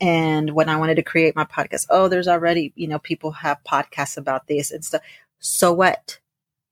And 0.00 0.50
when 0.50 0.68
I 0.68 0.76
wanted 0.76 0.96
to 0.96 1.02
create 1.02 1.36
my 1.36 1.44
podcast, 1.44 1.86
oh, 1.90 2.08
there's 2.08 2.26
already, 2.26 2.72
you 2.74 2.88
know, 2.88 2.98
people 2.98 3.30
have 3.32 3.62
podcasts 3.62 4.16
about 4.16 4.48
this 4.48 4.72
and 4.72 4.84
stuff. 4.84 5.02
So 5.42 5.72
what? 5.72 6.20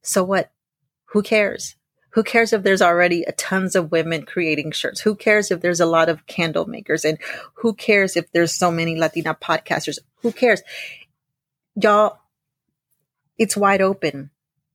So 0.01 0.23
what? 0.23 0.53
Who 1.07 1.23
cares? 1.23 1.75
Who 2.11 2.23
cares 2.23 2.53
if 2.53 2.63
there's 2.63 2.83
already 2.83 3.25
tons 3.37 3.75
of 3.75 3.91
women 3.91 4.25
creating 4.25 4.71
shirts? 4.71 5.01
Who 5.01 5.17
cares 5.17 5.51
if 5.51 5.61
there's 5.61 5.81
a 5.81 5.87
lot 5.87 6.09
of 6.09 6.27
candle 6.27 6.67
makers? 6.67 7.05
And 7.05 7.19
who 7.55 7.75
cares 7.75 8.17
if 8.17 8.31
there's 8.33 8.55
so 8.55 8.71
many 8.71 8.97
Latina 8.97 9.35
podcasters? 9.35 9.99
Who 10.23 10.31
cares? 10.31 10.63
Y'all, 11.75 12.19
it's 13.39 13.57
wide 13.57 13.83
open. 13.83 14.31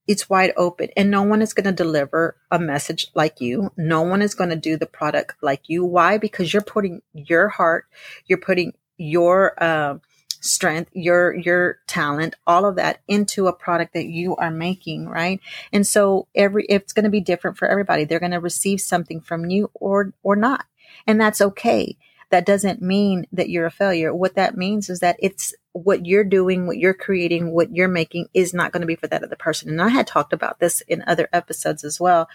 It's 0.08 0.30
wide 0.30 0.54
open 0.58 0.90
and 0.98 1.10
no 1.10 1.24
one 1.24 1.42
is 1.42 1.54
going 1.54 1.66
to 1.66 1.72
deliver 1.72 2.36
a 2.52 2.60
message 2.60 3.08
like 3.16 3.40
you. 3.40 3.72
No 3.78 4.02
one 4.02 4.22
is 4.22 4.36
going 4.36 4.50
to 4.50 4.56
do 4.56 4.78
the 4.78 4.86
product 4.86 5.36
like 5.42 5.64
you. 5.68 5.86
Why? 5.86 6.18
Because 6.18 6.54
you're 6.54 6.62
putting 6.62 7.02
your 7.14 7.48
heart, 7.48 7.86
you're 8.26 8.38
putting 8.40 8.74
your, 8.98 9.56
uh, 9.62 9.98
strength, 10.46 10.92
your 10.94 11.34
your 11.36 11.80
talent, 11.88 12.36
all 12.46 12.66
of 12.66 12.76
that 12.76 13.02
into 13.08 13.48
a 13.48 13.54
product 13.54 13.94
that 13.94 14.06
you 14.06 14.36
are 14.36 14.52
making, 14.52 15.08
right? 15.08 15.40
And 15.74 15.86
so 15.86 16.28
every 16.36 16.66
it's 16.70 16.94
going 16.94 17.04
to 17.04 17.10
be 17.10 17.22
different 17.22 17.58
for 17.58 17.68
everybody. 17.68 18.06
They're 18.06 18.20
going 18.20 18.32
to 18.32 18.40
receive 18.40 18.82
something 18.82 19.22
from 19.22 19.50
you 19.50 19.72
or 19.74 20.14
or 20.24 20.36
not. 20.36 20.66
And 21.08 21.20
that's 21.20 21.42
okay. 21.42 21.98
That 22.32 22.46
doesn't 22.46 22.82
mean 22.82 23.28
that 23.32 23.50
you're 23.50 23.68
a 23.68 23.72
failure. 23.72 24.14
What 24.14 24.36
that 24.36 24.58
means 24.58 24.90
is 24.90 25.00
that 25.00 25.16
it's 25.20 25.54
what 25.74 26.06
you're 26.06 26.24
doing, 26.24 26.66
what 26.66 26.78
you're 26.78 26.94
creating, 26.94 27.52
what 27.52 27.76
you're 27.76 27.88
making 27.88 28.28
is 28.34 28.54
not 28.54 28.72
going 28.72 28.82
to 28.82 28.88
be 28.88 28.96
for 28.96 29.08
that 29.08 29.24
other 29.24 29.36
person. 29.36 29.70
And 29.70 29.82
I 29.82 29.90
had 29.90 30.08
talked 30.08 30.34
about 30.34 30.60
this 30.60 30.82
in 30.82 31.04
other 31.06 31.30
episodes 31.34 31.84
as 31.84 32.00
well, 32.00 32.28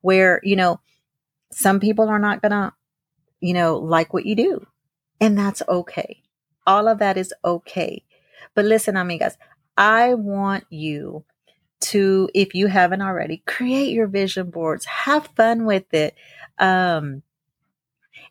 where, 0.00 0.40
you 0.42 0.56
know, 0.56 0.80
some 1.50 1.80
people 1.80 2.08
are 2.08 2.18
not 2.18 2.42
going 2.42 2.52
to, 2.52 2.72
you 3.40 3.54
know, 3.54 3.78
like 3.78 4.12
what 4.12 4.26
you 4.26 4.34
do. 4.34 4.66
And 5.20 5.38
that's 5.38 5.62
okay. 5.68 6.22
All 6.68 6.86
of 6.86 6.98
that 6.98 7.16
is 7.16 7.34
okay. 7.44 8.04
But 8.54 8.66
listen, 8.66 8.94
amigas, 8.94 9.36
I 9.76 10.14
want 10.14 10.64
you 10.70 11.24
to, 11.80 12.28
if 12.34 12.54
you 12.54 12.66
haven't 12.66 13.02
already, 13.02 13.42
create 13.46 13.92
your 13.92 14.06
vision 14.06 14.50
boards, 14.50 14.84
have 14.84 15.28
fun 15.34 15.64
with 15.64 15.92
it. 15.94 16.14
Um, 16.58 17.22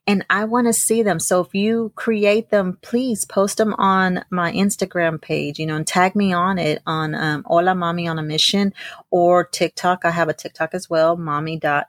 and 0.06 0.26
I 0.30 0.46
want 0.46 0.68
to 0.68 0.74
see 0.74 1.04
them. 1.04 1.20
So 1.20 1.42
if 1.42 1.54
you 1.54 1.92
create 1.96 2.50
them, 2.50 2.78
please 2.82 3.26
post 3.26 3.58
them 3.58 3.74
on 3.78 4.24
my 4.30 4.52
Instagram 4.54 5.22
page, 5.22 5.60
you 5.60 5.66
know, 5.66 5.76
and 5.76 5.88
tag 5.88 6.16
me 6.16 6.32
on 6.32 6.60
it 6.60 6.82
on 6.86 7.16
um, 7.16 7.44
Hola 7.46 7.74
Mami 7.74 8.10
on 8.10 8.20
a 8.20 8.24
Mission 8.24 8.74
or 9.12 9.44
TikTok. 9.44 10.06
I 10.06 10.12
have 10.12 10.30
a 10.30 10.34
TikTok 10.34 10.74
as 10.74 10.90
well, 10.90 11.18
mommy 11.18 11.58
dot 11.58 11.88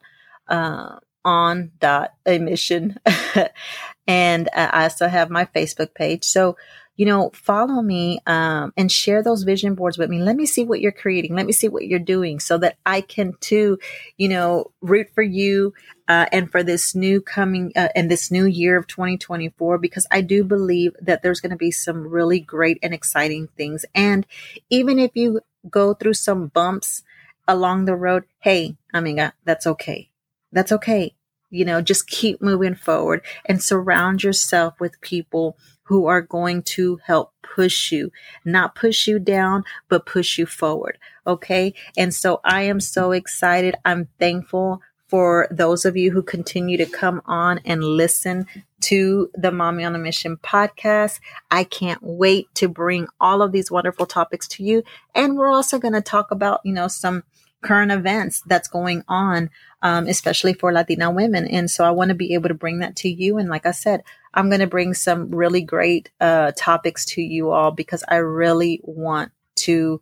uh, 0.49 0.99
on 1.25 1.71
dot 1.79 2.15
a 2.27 2.39
mission. 2.39 2.99
and 4.09 4.49
I 4.55 4.85
also 4.85 5.07
have 5.07 5.29
my 5.29 5.45
Facebook 5.45 5.95
page. 5.95 6.25
So, 6.25 6.57
you 6.97 7.05
know, 7.05 7.31
follow 7.35 7.83
me 7.83 8.21
um, 8.27 8.73
and 8.75 8.91
share 8.91 9.23
those 9.23 9.43
vision 9.43 9.75
boards 9.75 9.99
with 9.99 10.09
me. 10.09 10.21
Let 10.23 10.35
me 10.35 10.47
see 10.47 10.65
what 10.65 10.81
you're 10.81 10.93
creating. 10.93 11.37
Let 11.37 11.45
me 11.45 11.53
see 11.53 11.69
what 11.69 11.87
you're 11.87 11.99
doing 11.99 12.41
so 12.41 12.57
that 12.59 12.79
I 12.87 13.03
can 13.03 13.35
too, 13.41 13.79
you 14.17 14.31
know, 14.31 14.73
root 14.81 15.09
for 15.15 15.23
you 15.23 15.75
uh, 16.09 16.25
and 16.33 16.51
for 16.51 16.63
this 16.63 16.95
new 16.95 17.21
coming 17.21 17.71
uh, 17.77 17.89
and 17.95 18.11
this 18.11 18.31
new 18.31 18.47
year 18.47 18.79
of 18.79 18.87
2024 18.87 19.77
because 19.77 20.07
I 20.11 20.23
do 20.23 20.43
believe 20.43 20.97
that 21.03 21.23
there's 21.23 21.41
going 21.41 21.51
to 21.51 21.57
be 21.57 21.71
some 21.71 22.09
really 22.09 22.41
great 22.41 22.79
and 22.83 22.95
exciting 22.95 23.49
things. 23.59 23.85
And 23.95 24.27
even 24.71 24.99
if 24.99 25.11
you 25.15 25.43
go 25.69 25.93
through 25.93 26.15
some 26.15 26.47
bumps 26.47 27.03
along 27.47 27.85
the 27.85 27.95
road, 27.95 28.25
hey, 28.39 28.79
amiga, 28.95 29.35
that's 29.45 29.67
okay. 29.67 30.09
That's 30.51 30.73
okay 30.73 31.15
you 31.51 31.65
know, 31.65 31.81
just 31.81 32.09
keep 32.09 32.43
moving 32.43 32.75
forward 32.75 33.23
and 33.47 33.63
surround 33.63 34.23
yourself 34.23 34.75
with 34.81 35.01
people 35.01 35.57
who 35.85 36.07
are 36.07 36.21
going 36.21 36.63
to 36.63 36.99
help 37.07 37.33
push 37.43 37.91
you, 37.91 38.13
not 38.45 38.75
push 38.75 39.07
you 39.07 39.19
down, 39.19 39.65
but 39.89 40.05
push 40.05 40.37
you 40.37 40.45
forward. 40.45 40.99
Okay. 41.27 41.73
And 41.97 42.13
so 42.15 42.41
I 42.45 42.63
am 42.63 42.79
so 42.79 43.13
excited. 43.13 43.75
I'm 43.85 44.09
thankful 44.19 44.83
for 45.09 45.49
those 45.51 45.87
of 45.87 45.97
you 45.97 46.11
who 46.11 46.23
continue 46.23 46.77
to 46.77 46.85
come 46.85 47.23
on 47.25 47.61
and 47.65 47.83
listen 47.83 48.47
to 48.81 49.31
the 49.35 49.51
Mami 49.51 49.87
on 49.87 49.95
a 49.95 49.99
Mission 49.99 50.37
podcast. 50.37 51.21
I 51.51 51.65
can't 51.65 52.03
wait 52.03 52.55
to 52.57 52.69
bring 52.69 53.09
all 53.19 53.41
of 53.41 53.53
these 53.53 53.71
wonderful 53.71 54.05
topics 54.05 54.47
to 54.49 54.63
you. 54.63 54.83
And 55.15 55.37
we're 55.37 55.51
also 55.51 55.79
going 55.79 55.95
to 55.95 56.03
talk 56.03 56.31
about, 56.31 56.61
you 56.65 56.75
know, 56.75 56.89
some 56.89 57.25
current 57.63 57.91
events 57.91 58.43
that's 58.47 58.69
going 58.69 59.03
on, 59.09 59.51
um, 59.83 60.07
especially 60.07 60.55
for 60.55 60.73
Latina 60.73 61.11
women. 61.11 61.47
And 61.47 61.71
so 61.71 61.85
I 61.85 61.91
want 61.91 62.11
to 62.11 62.15
be 62.15 62.35
able 62.35 62.49
to 62.49 62.55
bring 62.55 62.79
that 62.81 62.97
to 62.97 63.09
you. 63.09 63.39
And 63.39 63.49
like 63.49 63.67
I 63.67 63.73
said, 63.73 64.03
I'm 64.35 64.49
going 64.49 64.61
to 64.61 64.67
bring 64.67 64.95
some 64.95 65.31
really 65.31 65.63
great 65.63 66.11
uh, 66.21 66.53
topics 66.57 67.05
to 67.07 67.23
you 67.23 67.51
all 67.51 67.71
because 67.71 68.05
I 68.09 68.17
really 68.17 68.81
want 68.85 69.33
to 69.57 70.01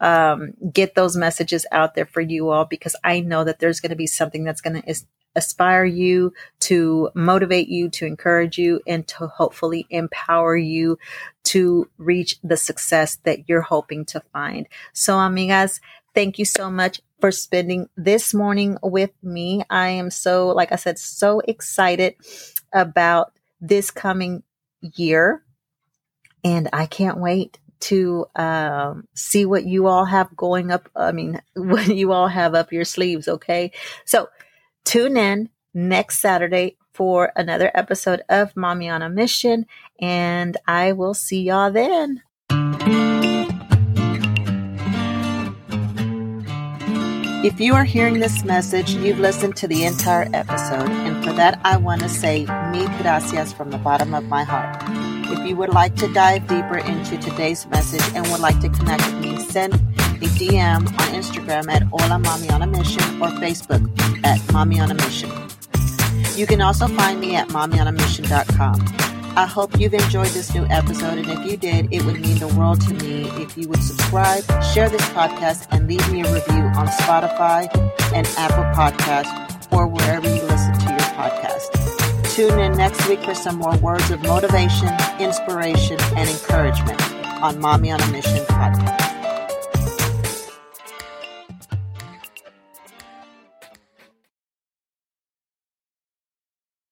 um, 0.00 0.54
get 0.72 0.94
those 0.94 1.16
messages 1.16 1.66
out 1.72 1.94
there 1.94 2.06
for 2.06 2.20
you 2.20 2.50
all 2.50 2.64
because 2.64 2.96
I 3.04 3.20
know 3.20 3.44
that 3.44 3.58
there's 3.58 3.80
going 3.80 3.90
to 3.90 3.96
be 3.96 4.06
something 4.06 4.44
that's 4.44 4.60
going 4.60 4.80
to 4.80 4.94
aspire 5.36 5.84
you, 5.84 6.32
to 6.60 7.10
motivate 7.14 7.68
you, 7.68 7.88
to 7.90 8.06
encourage 8.06 8.58
you, 8.58 8.80
and 8.86 9.06
to 9.06 9.26
hopefully 9.28 9.86
empower 9.90 10.56
you 10.56 10.98
to 11.44 11.88
reach 11.96 12.38
the 12.42 12.56
success 12.56 13.16
that 13.24 13.48
you're 13.48 13.62
hoping 13.62 14.04
to 14.04 14.20
find. 14.32 14.66
So, 14.92 15.14
amigas, 15.14 15.80
Thank 16.18 16.40
you 16.40 16.44
so 16.44 16.68
much 16.68 17.00
for 17.20 17.30
spending 17.30 17.88
this 17.96 18.34
morning 18.34 18.76
with 18.82 19.12
me. 19.22 19.62
I 19.70 19.90
am 19.90 20.10
so, 20.10 20.48
like 20.48 20.72
I 20.72 20.74
said, 20.74 20.98
so 20.98 21.38
excited 21.38 22.16
about 22.72 23.38
this 23.60 23.92
coming 23.92 24.42
year. 24.80 25.44
And 26.42 26.70
I 26.72 26.86
can't 26.86 27.18
wait 27.20 27.60
to 27.82 28.26
um, 28.34 29.06
see 29.14 29.44
what 29.44 29.64
you 29.64 29.86
all 29.86 30.06
have 30.06 30.36
going 30.36 30.72
up. 30.72 30.88
I 30.96 31.12
mean, 31.12 31.40
what 31.54 31.86
you 31.86 32.10
all 32.10 32.26
have 32.26 32.52
up 32.52 32.72
your 32.72 32.84
sleeves. 32.84 33.28
Okay. 33.28 33.70
So 34.04 34.28
tune 34.84 35.16
in 35.16 35.50
next 35.72 36.18
Saturday 36.18 36.78
for 36.94 37.30
another 37.36 37.70
episode 37.74 38.22
of 38.28 38.54
Mami 38.54 38.92
on 38.92 39.02
a 39.02 39.08
Mission. 39.08 39.66
And 40.00 40.56
I 40.66 40.90
will 40.90 41.14
see 41.14 41.42
y'all 41.42 41.70
then. 41.70 42.22
If 47.44 47.60
you 47.60 47.74
are 47.74 47.84
hearing 47.84 48.18
this 48.18 48.44
message, 48.44 48.90
you've 48.94 49.20
listened 49.20 49.54
to 49.58 49.68
the 49.68 49.84
entire 49.84 50.28
episode, 50.34 50.90
and 50.90 51.24
for 51.24 51.32
that, 51.34 51.60
I 51.62 51.76
want 51.76 52.02
to 52.02 52.08
say 52.08 52.40
mil 52.72 52.88
gracias 52.98 53.52
from 53.52 53.70
the 53.70 53.78
bottom 53.78 54.12
of 54.12 54.24
my 54.24 54.42
heart. 54.42 54.82
If 55.30 55.46
you 55.46 55.54
would 55.54 55.68
like 55.68 55.94
to 55.96 56.12
dive 56.12 56.48
deeper 56.48 56.78
into 56.78 57.16
today's 57.16 57.64
message 57.68 58.02
and 58.16 58.26
would 58.32 58.40
like 58.40 58.58
to 58.62 58.68
connect 58.68 59.06
with 59.06 59.20
me, 59.20 59.38
send 59.38 59.74
a 59.74 60.26
DM 60.34 60.78
on 60.78 61.08
Instagram 61.14 61.70
at 61.70 61.82
Hola 61.82 62.18
Mami 62.18 62.50
on 62.50 62.62
a 62.62 62.66
Mission 62.66 63.04
or 63.22 63.28
Facebook 63.38 63.86
at 64.24 64.40
Mami 64.48 64.82
on 64.82 64.90
a 64.90 64.94
Mission. 64.94 65.30
You 66.36 66.44
can 66.44 66.60
also 66.60 66.88
find 66.88 67.20
me 67.20 67.36
at 67.36 67.46
mamionamission.com. 67.50 69.17
I 69.38 69.46
hope 69.46 69.78
you've 69.78 69.94
enjoyed 69.94 70.30
this 70.30 70.52
new 70.52 70.64
episode, 70.64 71.16
and 71.16 71.28
if 71.28 71.48
you 71.48 71.56
did, 71.56 71.94
it 71.94 72.04
would 72.04 72.20
mean 72.20 72.38
the 72.40 72.48
world 72.48 72.80
to 72.80 72.94
me 72.94 73.22
if 73.40 73.56
you 73.56 73.68
would 73.68 73.80
subscribe, 73.80 74.42
share 74.74 74.88
this 74.88 75.08
podcast, 75.10 75.68
and 75.70 75.86
leave 75.86 76.04
me 76.10 76.22
a 76.22 76.34
review 76.34 76.64
on 76.74 76.88
Spotify 76.88 77.68
and 78.12 78.26
Apple 78.36 78.64
Podcasts 78.74 79.72
or 79.72 79.86
wherever 79.86 80.26
you 80.26 80.42
listen 80.42 80.72
to 80.80 80.90
your 80.90 80.98
podcast. 81.14 82.34
Tune 82.34 82.58
in 82.58 82.76
next 82.76 83.08
week 83.08 83.22
for 83.22 83.32
some 83.32 83.58
more 83.58 83.76
words 83.76 84.10
of 84.10 84.20
motivation, 84.24 84.88
inspiration, 85.20 85.98
and 86.16 86.28
encouragement 86.28 87.00
on 87.40 87.58
Mami 87.58 87.94
on 87.94 88.00
a 88.00 88.10
Mission 88.10 88.44
podcast. 88.46 89.07